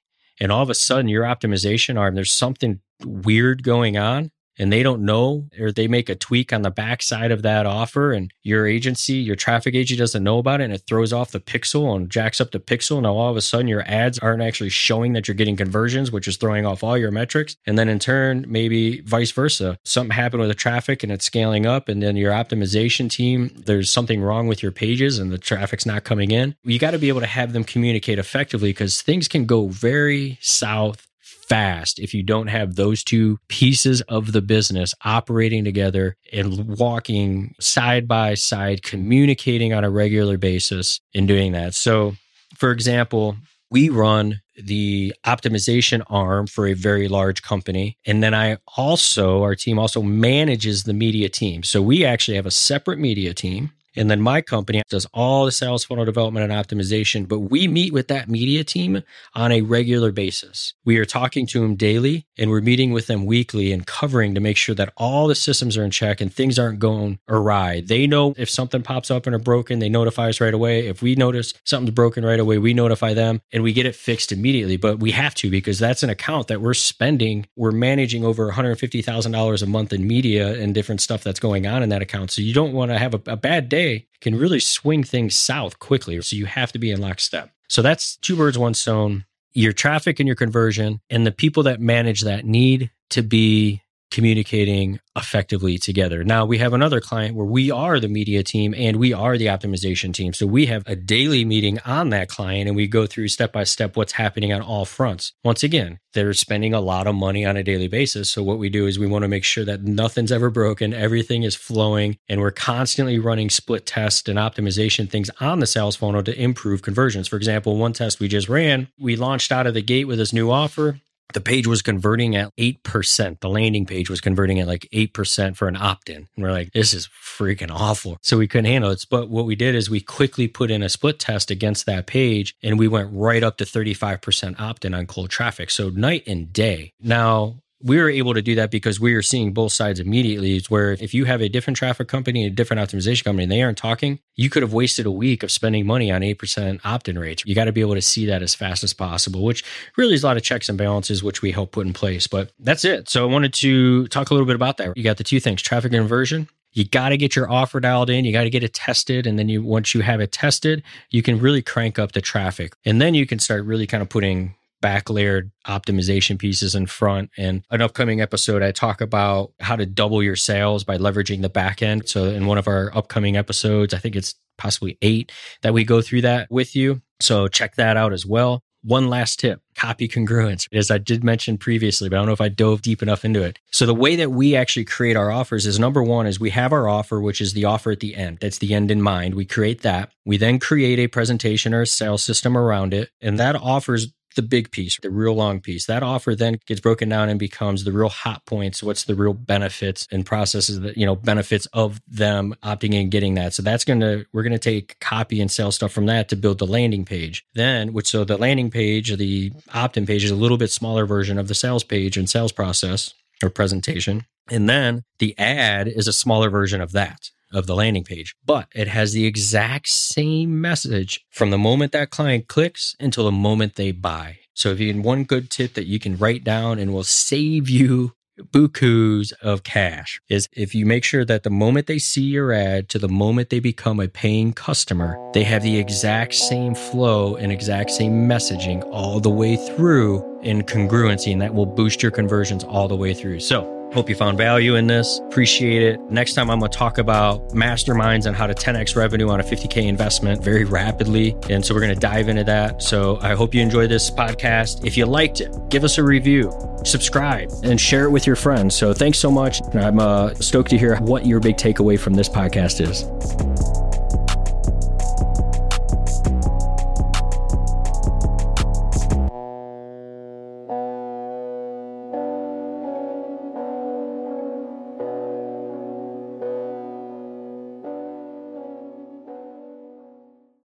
and 0.40 0.50
all 0.50 0.62
of 0.62 0.70
a 0.70 0.74
sudden 0.74 1.08
your 1.08 1.24
optimization 1.24 1.98
arm, 1.98 2.14
there's 2.14 2.32
something 2.32 2.80
weird 3.04 3.62
going 3.62 3.96
on, 3.96 4.30
and 4.58 4.72
they 4.72 4.82
don't 4.82 5.02
know 5.02 5.46
or 5.58 5.72
they 5.72 5.88
make 5.88 6.08
a 6.08 6.14
tweak 6.14 6.52
on 6.52 6.62
the 6.62 6.70
backside 6.70 7.30
of 7.30 7.42
that 7.42 7.66
offer 7.66 8.12
and 8.12 8.32
your 8.42 8.66
agency, 8.66 9.14
your 9.14 9.36
traffic 9.36 9.74
agency 9.74 9.98
doesn't 9.98 10.24
know 10.24 10.38
about 10.38 10.60
it 10.60 10.64
and 10.64 10.72
it 10.72 10.82
throws 10.86 11.12
off 11.12 11.30
the 11.30 11.40
pixel 11.40 11.94
and 11.94 12.10
jacks 12.10 12.40
up 12.40 12.50
the 12.50 12.60
pixel. 12.60 13.02
Now 13.02 13.14
all 13.16 13.30
of 13.30 13.36
a 13.36 13.40
sudden 13.40 13.68
your 13.68 13.82
ads 13.86 14.18
aren't 14.18 14.42
actually 14.42 14.70
showing 14.70 15.12
that 15.12 15.28
you're 15.28 15.34
getting 15.34 15.56
conversions, 15.56 16.10
which 16.10 16.28
is 16.28 16.36
throwing 16.36 16.66
off 16.66 16.82
all 16.82 16.96
your 16.96 17.10
metrics. 17.10 17.56
And 17.66 17.78
then 17.78 17.88
in 17.88 17.98
turn, 17.98 18.44
maybe 18.48 19.00
vice 19.02 19.30
versa. 19.30 19.78
Something 19.84 20.14
happened 20.14 20.40
with 20.40 20.50
the 20.50 20.54
traffic 20.54 21.02
and 21.02 21.12
it's 21.12 21.24
scaling 21.24 21.66
up 21.66 21.88
and 21.88 22.02
then 22.02 22.16
your 22.16 22.32
optimization 22.32 23.10
team, 23.10 23.50
there's 23.66 23.90
something 23.90 24.20
wrong 24.20 24.46
with 24.46 24.62
your 24.62 24.72
pages 24.72 25.18
and 25.18 25.30
the 25.30 25.38
traffic's 25.38 25.86
not 25.86 26.04
coming 26.04 26.30
in. 26.30 26.56
You 26.64 26.78
got 26.78 26.92
to 26.92 26.98
be 26.98 27.08
able 27.08 27.20
to 27.20 27.26
have 27.26 27.52
them 27.52 27.64
communicate 27.64 28.18
effectively 28.18 28.70
because 28.70 29.02
things 29.02 29.28
can 29.28 29.46
go 29.46 29.68
very 29.68 30.38
south 30.40 31.07
fast 31.48 31.98
if 31.98 32.14
you 32.14 32.22
don't 32.22 32.48
have 32.48 32.74
those 32.74 33.02
two 33.02 33.38
pieces 33.48 34.00
of 34.02 34.32
the 34.32 34.42
business 34.42 34.94
operating 35.04 35.64
together 35.64 36.16
and 36.32 36.78
walking 36.78 37.54
side 37.60 38.06
by 38.06 38.34
side, 38.34 38.82
communicating 38.82 39.72
on 39.72 39.84
a 39.84 39.90
regular 39.90 40.36
basis 40.36 41.00
and 41.14 41.26
doing 41.26 41.52
that. 41.52 41.74
So, 41.74 42.16
for 42.56 42.70
example, 42.70 43.36
we 43.70 43.88
run 43.88 44.40
the 44.56 45.14
optimization 45.24 46.02
arm 46.08 46.46
for 46.46 46.66
a 46.66 46.74
very 46.74 47.06
large 47.06 47.42
company. 47.42 47.96
And 48.06 48.22
then 48.22 48.34
I 48.34 48.58
also, 48.76 49.42
our 49.42 49.54
team 49.54 49.78
also 49.78 50.02
manages 50.02 50.84
the 50.84 50.94
media 50.94 51.28
team. 51.28 51.62
So 51.62 51.80
we 51.80 52.04
actually 52.04 52.36
have 52.36 52.46
a 52.46 52.50
separate 52.50 52.98
media 52.98 53.34
team 53.34 53.70
and 53.96 54.10
then 54.10 54.20
my 54.20 54.40
company 54.40 54.82
does 54.88 55.06
all 55.12 55.44
the 55.44 55.52
sales 55.52 55.84
funnel 55.84 56.04
development 56.04 56.50
and 56.50 56.52
optimization, 56.52 57.26
but 57.26 57.40
we 57.40 57.68
meet 57.68 57.92
with 57.92 58.08
that 58.08 58.28
media 58.28 58.64
team 58.64 59.02
on 59.34 59.52
a 59.52 59.62
regular 59.62 60.12
basis. 60.12 60.74
We 60.84 60.98
are 60.98 61.04
talking 61.04 61.46
to 61.48 61.60
them 61.60 61.74
daily 61.74 62.26
and 62.36 62.50
we're 62.50 62.60
meeting 62.60 62.92
with 62.92 63.06
them 63.06 63.26
weekly 63.26 63.72
and 63.72 63.86
covering 63.86 64.34
to 64.34 64.40
make 64.40 64.56
sure 64.56 64.74
that 64.74 64.92
all 64.96 65.26
the 65.26 65.34
systems 65.34 65.76
are 65.76 65.84
in 65.84 65.90
check 65.90 66.20
and 66.20 66.32
things 66.32 66.58
aren't 66.58 66.78
going 66.78 67.18
awry. 67.28 67.80
They 67.80 68.06
know 68.06 68.34
if 68.36 68.48
something 68.48 68.82
pops 68.82 69.10
up 69.10 69.26
and 69.26 69.34
are 69.34 69.40
broken, 69.40 69.78
they 69.78 69.88
notify 69.88 70.28
us 70.28 70.40
right 70.40 70.54
away. 70.54 70.86
If 70.86 71.02
we 71.02 71.14
notice 71.14 71.54
something's 71.64 71.94
broken 71.94 72.24
right 72.24 72.40
away, 72.40 72.58
we 72.58 72.74
notify 72.74 73.14
them 73.14 73.40
and 73.52 73.62
we 73.62 73.72
get 73.72 73.86
it 73.86 73.94
fixed 73.94 74.32
immediately. 74.32 74.76
But 74.76 75.00
we 75.00 75.10
have 75.12 75.34
to 75.36 75.50
because 75.50 75.78
that's 75.78 76.02
an 76.02 76.10
account 76.10 76.48
that 76.48 76.60
we're 76.60 76.74
spending. 76.74 77.46
We're 77.56 77.70
managing 77.72 78.24
over 78.24 78.50
$150,000 78.50 79.62
a 79.62 79.66
month 79.66 79.92
in 79.92 80.06
media 80.06 80.60
and 80.60 80.74
different 80.74 81.00
stuff 81.00 81.24
that's 81.24 81.40
going 81.40 81.66
on 81.66 81.82
in 81.82 81.88
that 81.88 82.02
account. 82.02 82.30
So 82.30 82.42
you 82.42 82.54
don't 82.54 82.72
want 82.72 82.90
to 82.90 82.98
have 82.98 83.14
a, 83.14 83.20
a 83.26 83.36
bad 83.36 83.68
day 83.68 83.77
can 84.20 84.34
really 84.34 84.60
swing 84.60 85.04
things 85.04 85.34
south 85.34 85.78
quickly. 85.78 86.20
So 86.22 86.36
you 86.36 86.46
have 86.46 86.72
to 86.72 86.78
be 86.78 86.90
in 86.90 87.00
lockstep. 87.00 87.50
So 87.68 87.82
that's 87.82 88.16
two 88.16 88.36
birds, 88.36 88.58
one 88.58 88.74
stone. 88.74 89.24
Your 89.52 89.72
traffic 89.72 90.20
and 90.20 90.26
your 90.26 90.36
conversion, 90.36 91.00
and 91.10 91.26
the 91.26 91.32
people 91.32 91.62
that 91.64 91.80
manage 91.80 92.20
that 92.22 92.44
need 92.44 92.90
to 93.10 93.22
be 93.22 93.82
communicating 94.10 95.00
effectively 95.16 95.78
together. 95.78 96.24
Now 96.24 96.46
we 96.46 96.58
have 96.58 96.72
another 96.72 97.00
client 97.00 97.34
where 97.34 97.46
we 97.46 97.70
are 97.70 98.00
the 98.00 98.08
media 98.08 98.42
team 98.42 98.74
and 98.76 98.96
we 98.96 99.12
are 99.12 99.36
the 99.36 99.46
optimization 99.46 100.14
team. 100.14 100.32
So 100.32 100.46
we 100.46 100.66
have 100.66 100.82
a 100.86 100.96
daily 100.96 101.44
meeting 101.44 101.78
on 101.84 102.10
that 102.10 102.28
client 102.28 102.68
and 102.68 102.76
we 102.76 102.86
go 102.86 103.06
through 103.06 103.28
step 103.28 103.52
by 103.52 103.64
step 103.64 103.96
what's 103.96 104.12
happening 104.12 104.52
on 104.52 104.62
all 104.62 104.84
fronts. 104.84 105.32
Once 105.44 105.62
again, 105.62 105.98
they're 106.14 106.32
spending 106.32 106.72
a 106.72 106.80
lot 106.80 107.06
of 107.06 107.14
money 107.14 107.44
on 107.44 107.56
a 107.56 107.62
daily 107.62 107.88
basis. 107.88 108.30
So 108.30 108.42
what 108.42 108.58
we 108.58 108.68
do 108.68 108.86
is 108.86 108.98
we 108.98 109.06
want 109.06 109.22
to 109.22 109.28
make 109.28 109.44
sure 109.44 109.64
that 109.64 109.82
nothing's 109.82 110.32
ever 110.32 110.50
broken, 110.50 110.94
everything 110.94 111.42
is 111.42 111.54
flowing, 111.54 112.16
and 112.28 112.40
we're 112.40 112.50
constantly 112.50 113.18
running 113.18 113.50
split 113.50 113.86
test 113.86 114.28
and 114.28 114.38
optimization 114.38 115.08
things 115.08 115.30
on 115.40 115.58
the 115.58 115.66
sales 115.66 115.96
funnel 115.96 116.22
to 116.22 116.40
improve 116.40 116.82
conversions. 116.82 117.28
For 117.28 117.36
example, 117.36 117.76
one 117.76 117.92
test 117.92 118.20
we 118.20 118.28
just 118.28 118.48
ran, 118.48 118.88
we 118.98 119.16
launched 119.16 119.52
out 119.52 119.66
of 119.66 119.74
the 119.74 119.82
gate 119.82 120.06
with 120.06 120.18
this 120.18 120.32
new 120.32 120.50
offer 120.50 121.00
the 121.34 121.40
page 121.40 121.66
was 121.66 121.82
converting 121.82 122.36
at 122.36 122.54
8%. 122.56 123.40
The 123.40 123.48
landing 123.48 123.86
page 123.86 124.08
was 124.08 124.20
converting 124.20 124.60
at 124.60 124.66
like 124.66 124.88
8% 124.92 125.56
for 125.56 125.68
an 125.68 125.76
opt 125.76 126.08
in. 126.08 126.28
And 126.34 126.44
we're 126.44 126.52
like, 126.52 126.72
this 126.72 126.94
is 126.94 127.08
freaking 127.08 127.70
awful. 127.70 128.18
So 128.22 128.38
we 128.38 128.48
couldn't 128.48 128.70
handle 128.70 128.90
it. 128.90 129.04
But 129.10 129.28
what 129.28 129.44
we 129.44 129.54
did 129.54 129.74
is 129.74 129.90
we 129.90 130.00
quickly 130.00 130.48
put 130.48 130.70
in 130.70 130.82
a 130.82 130.88
split 130.88 131.18
test 131.18 131.50
against 131.50 131.86
that 131.86 132.06
page 132.06 132.54
and 132.62 132.78
we 132.78 132.88
went 132.88 133.10
right 133.12 133.42
up 133.42 133.58
to 133.58 133.64
35% 133.64 134.58
opt 134.58 134.84
in 134.84 134.94
on 134.94 135.06
cold 135.06 135.30
traffic. 135.30 135.70
So 135.70 135.90
night 135.90 136.24
and 136.26 136.52
day. 136.52 136.92
Now, 137.00 137.60
we 137.80 137.98
were 137.98 138.10
able 138.10 138.34
to 138.34 138.42
do 138.42 138.56
that 138.56 138.70
because 138.70 138.98
we 138.98 139.14
are 139.14 139.22
seeing 139.22 139.52
both 139.52 139.72
sides 139.72 140.00
immediately. 140.00 140.56
It's 140.56 140.70
where 140.70 140.92
if 140.92 141.14
you 141.14 141.26
have 141.26 141.40
a 141.40 141.48
different 141.48 141.76
traffic 141.76 142.08
company 142.08 142.44
and 142.44 142.52
a 142.52 142.54
different 142.54 142.80
optimization 142.80 143.24
company 143.24 143.44
and 143.44 143.52
they 143.52 143.62
aren't 143.62 143.78
talking, 143.78 144.18
you 144.34 144.50
could 144.50 144.62
have 144.62 144.72
wasted 144.72 145.06
a 145.06 145.10
week 145.10 145.42
of 145.42 145.50
spending 145.50 145.86
money 145.86 146.10
on 146.10 146.22
8% 146.22 146.80
opt 146.84 147.08
in 147.08 147.18
rates. 147.18 147.44
You 147.46 147.54
got 147.54 147.66
to 147.66 147.72
be 147.72 147.80
able 147.80 147.94
to 147.94 148.02
see 148.02 148.26
that 148.26 148.42
as 148.42 148.54
fast 148.54 148.82
as 148.82 148.92
possible, 148.92 149.44
which 149.44 149.64
really 149.96 150.14
is 150.14 150.24
a 150.24 150.26
lot 150.26 150.36
of 150.36 150.42
checks 150.42 150.68
and 150.68 150.76
balances, 150.76 151.22
which 151.22 151.40
we 151.40 151.52
help 151.52 151.72
put 151.72 151.86
in 151.86 151.92
place. 151.92 152.26
But 152.26 152.50
that's 152.58 152.84
it. 152.84 153.08
So 153.08 153.28
I 153.28 153.32
wanted 153.32 153.54
to 153.54 154.08
talk 154.08 154.30
a 154.30 154.34
little 154.34 154.46
bit 154.46 154.56
about 154.56 154.78
that. 154.78 154.96
You 154.96 155.04
got 155.04 155.18
the 155.18 155.24
two 155.24 155.38
things 155.38 155.62
traffic 155.62 155.92
conversion. 155.92 156.48
You 156.72 156.84
got 156.84 157.08
to 157.10 157.16
get 157.16 157.34
your 157.34 157.50
offer 157.50 157.80
dialed 157.80 158.10
in. 158.10 158.24
You 158.24 158.32
got 158.32 158.44
to 158.44 158.50
get 158.50 158.62
it 158.62 158.74
tested. 158.74 159.26
And 159.26 159.38
then 159.38 159.48
you, 159.48 159.62
once 159.62 159.94
you 159.94 160.02
have 160.02 160.20
it 160.20 160.32
tested, 160.32 160.82
you 161.10 161.22
can 161.22 161.38
really 161.38 161.62
crank 161.62 161.98
up 161.98 162.12
the 162.12 162.20
traffic. 162.20 162.74
And 162.84 163.00
then 163.00 163.14
you 163.14 163.26
can 163.26 163.38
start 163.38 163.64
really 163.64 163.86
kind 163.86 164.02
of 164.02 164.08
putting 164.08 164.54
back 164.80 165.10
layered 165.10 165.50
optimization 165.66 166.38
pieces 166.38 166.74
in 166.74 166.86
front. 166.86 167.30
And 167.36 167.64
an 167.70 167.82
upcoming 167.82 168.20
episode, 168.20 168.62
I 168.62 168.72
talk 168.72 169.00
about 169.00 169.52
how 169.60 169.76
to 169.76 169.86
double 169.86 170.22
your 170.22 170.36
sales 170.36 170.84
by 170.84 170.98
leveraging 170.98 171.42
the 171.42 171.48
back 171.48 171.82
end. 171.82 172.08
So, 172.08 172.24
in 172.24 172.46
one 172.46 172.58
of 172.58 172.68
our 172.68 172.90
upcoming 172.96 173.36
episodes, 173.36 173.94
I 173.94 173.98
think 173.98 174.16
it's 174.16 174.34
possibly 174.56 174.98
eight 175.02 175.32
that 175.62 175.74
we 175.74 175.84
go 175.84 176.02
through 176.02 176.22
that 176.22 176.50
with 176.50 176.76
you. 176.76 177.02
So, 177.20 177.48
check 177.48 177.76
that 177.76 177.96
out 177.96 178.12
as 178.12 178.24
well. 178.24 178.62
One 178.82 179.08
last 179.08 179.40
tip 179.40 179.60
copy 179.76 180.06
congruence, 180.08 180.66
as 180.72 180.90
I 180.90 180.98
did 180.98 181.24
mention 181.24 181.58
previously, 181.58 182.08
but 182.08 182.16
I 182.16 182.18
don't 182.20 182.26
know 182.26 182.32
if 182.32 182.40
I 182.40 182.48
dove 182.48 182.80
deep 182.80 183.02
enough 183.02 183.24
into 183.24 183.42
it. 183.42 183.58
So, 183.72 183.86
the 183.86 183.94
way 183.94 184.16
that 184.16 184.30
we 184.30 184.54
actually 184.54 184.84
create 184.84 185.16
our 185.16 185.30
offers 185.30 185.66
is 185.66 185.78
number 185.78 186.02
one 186.02 186.26
is 186.26 186.38
we 186.38 186.50
have 186.50 186.72
our 186.72 186.88
offer, 186.88 187.20
which 187.20 187.40
is 187.40 187.52
the 187.52 187.64
offer 187.64 187.90
at 187.90 188.00
the 188.00 188.14
end. 188.14 188.38
That's 188.40 188.58
the 188.58 188.74
end 188.74 188.90
in 188.90 189.02
mind. 189.02 189.34
We 189.34 189.44
create 189.44 189.82
that. 189.82 190.12
We 190.24 190.36
then 190.36 190.60
create 190.60 190.98
a 191.00 191.08
presentation 191.08 191.74
or 191.74 191.82
a 191.82 191.86
sales 191.86 192.22
system 192.22 192.56
around 192.56 192.94
it. 192.94 193.10
And 193.20 193.38
that 193.38 193.56
offers 193.56 194.12
the 194.38 194.42
big 194.42 194.70
piece, 194.70 194.98
the 195.00 195.10
real 195.10 195.34
long 195.34 195.60
piece. 195.60 195.86
That 195.86 196.04
offer 196.04 196.36
then 196.36 196.60
gets 196.64 196.80
broken 196.80 197.08
down 197.08 197.28
and 197.28 197.40
becomes 197.40 197.82
the 197.82 197.90
real 197.90 198.08
hot 198.08 198.46
points. 198.46 198.82
What's 198.82 199.02
the 199.02 199.16
real 199.16 199.34
benefits 199.34 200.06
and 200.12 200.24
processes 200.24 200.78
that, 200.80 200.96
you 200.96 201.04
know, 201.04 201.16
benefits 201.16 201.66
of 201.72 202.00
them 202.06 202.54
opting 202.62 202.94
in 202.94 203.10
getting 203.10 203.34
that. 203.34 203.52
So 203.52 203.62
that's 203.62 203.84
going 203.84 204.00
to, 204.00 204.24
we're 204.32 204.44
going 204.44 204.52
to 204.52 204.58
take 204.58 205.00
copy 205.00 205.40
and 205.40 205.50
sell 205.50 205.72
stuff 205.72 205.90
from 205.90 206.06
that 206.06 206.28
to 206.28 206.36
build 206.36 206.58
the 206.58 206.66
landing 206.66 207.04
page. 207.04 207.44
Then, 207.54 207.92
which 207.92 208.06
so 208.06 208.22
the 208.22 208.38
landing 208.38 208.70
page, 208.70 209.16
the 209.16 209.52
opt 209.74 209.96
in 209.96 210.06
page 210.06 210.22
is 210.22 210.30
a 210.30 210.36
little 210.36 210.56
bit 210.56 210.70
smaller 210.70 211.04
version 211.04 211.36
of 211.36 211.48
the 211.48 211.54
sales 211.54 211.82
page 211.82 212.16
and 212.16 212.30
sales 212.30 212.52
process 212.52 213.12
or 213.42 213.50
presentation. 213.50 214.24
And 214.50 214.68
then 214.68 215.02
the 215.18 215.36
ad 215.38 215.88
is 215.88 216.06
a 216.06 216.12
smaller 216.12 216.48
version 216.48 216.80
of 216.80 216.92
that 216.92 217.30
of 217.52 217.66
the 217.66 217.74
landing 217.74 218.04
page, 218.04 218.34
but 218.44 218.68
it 218.74 218.88
has 218.88 219.12
the 219.12 219.26
exact 219.26 219.88
same 219.88 220.60
message 220.60 221.24
from 221.30 221.50
the 221.50 221.58
moment 221.58 221.92
that 221.92 222.10
client 222.10 222.48
clicks 222.48 222.94
until 223.00 223.24
the 223.24 223.32
moment 223.32 223.76
they 223.76 223.92
buy. 223.92 224.38
So 224.54 224.70
if 224.70 224.80
you 224.80 224.92
can 224.92 225.02
one 225.02 225.24
good 225.24 225.50
tip 225.50 225.74
that 225.74 225.86
you 225.86 225.98
can 225.98 226.16
write 226.16 226.44
down 226.44 226.78
and 226.78 226.92
will 226.92 227.04
save 227.04 227.68
you 227.68 228.14
bukus 228.42 229.32
of 229.42 229.62
cash 229.62 230.20
is 230.28 230.48
if 230.52 230.74
you 230.74 230.86
make 230.86 231.04
sure 231.04 231.24
that 231.24 231.42
the 231.42 231.50
moment 231.50 231.86
they 231.86 231.98
see 231.98 232.22
your 232.22 232.52
ad 232.52 232.88
to 232.88 232.98
the 232.98 233.08
moment 233.08 233.50
they 233.50 233.60
become 233.60 234.00
a 234.00 234.08
paying 234.08 234.52
customer, 234.52 235.18
they 235.32 235.44
have 235.44 235.62
the 235.62 235.78
exact 235.78 236.34
same 236.34 236.74
flow 236.74 237.36
and 237.36 237.52
exact 237.52 237.90
same 237.90 238.28
messaging 238.28 238.82
all 238.92 239.20
the 239.20 239.30
way 239.30 239.56
through 239.56 240.24
in 240.42 240.62
congruency, 240.62 241.32
and 241.32 241.42
that 241.42 241.54
will 241.54 241.66
boost 241.66 242.02
your 242.02 242.12
conversions 242.12 242.64
all 242.64 242.88
the 242.88 242.96
way 242.96 243.12
through. 243.12 243.40
So, 243.40 243.77
Hope 243.92 244.10
you 244.10 244.14
found 244.14 244.36
value 244.36 244.74
in 244.74 244.86
this. 244.86 245.18
Appreciate 245.28 245.82
it. 245.82 246.00
Next 246.10 246.34
time, 246.34 246.50
I'm 246.50 246.58
going 246.58 246.70
to 246.70 246.76
talk 246.76 246.98
about 246.98 247.48
masterminds 247.50 248.26
and 248.26 248.36
how 248.36 248.46
to 248.46 248.54
10x 248.54 248.96
revenue 248.96 249.30
on 249.30 249.40
a 249.40 249.42
50K 249.42 249.86
investment 249.86 250.44
very 250.44 250.64
rapidly. 250.64 251.34
And 251.48 251.64
so 251.64 251.74
we're 251.74 251.80
going 251.80 251.94
to 251.94 252.00
dive 252.00 252.28
into 252.28 252.44
that. 252.44 252.82
So 252.82 253.18
I 253.22 253.34
hope 253.34 253.54
you 253.54 253.62
enjoy 253.62 253.86
this 253.86 254.10
podcast. 254.10 254.84
If 254.84 254.96
you 254.98 255.06
liked 255.06 255.40
it, 255.40 255.56
give 255.70 255.84
us 255.84 255.96
a 255.96 256.04
review, 256.04 256.52
subscribe, 256.84 257.50
and 257.64 257.80
share 257.80 258.04
it 258.04 258.10
with 258.10 258.26
your 258.26 258.36
friends. 258.36 258.76
So 258.76 258.92
thanks 258.92 259.18
so 259.18 259.30
much. 259.30 259.62
I'm 259.74 259.98
uh, 259.98 260.34
stoked 260.34 260.68
to 260.70 260.78
hear 260.78 260.96
what 260.98 261.24
your 261.24 261.40
big 261.40 261.56
takeaway 261.56 261.98
from 261.98 262.12
this 262.12 262.28
podcast 262.28 262.86
is. 262.86 263.47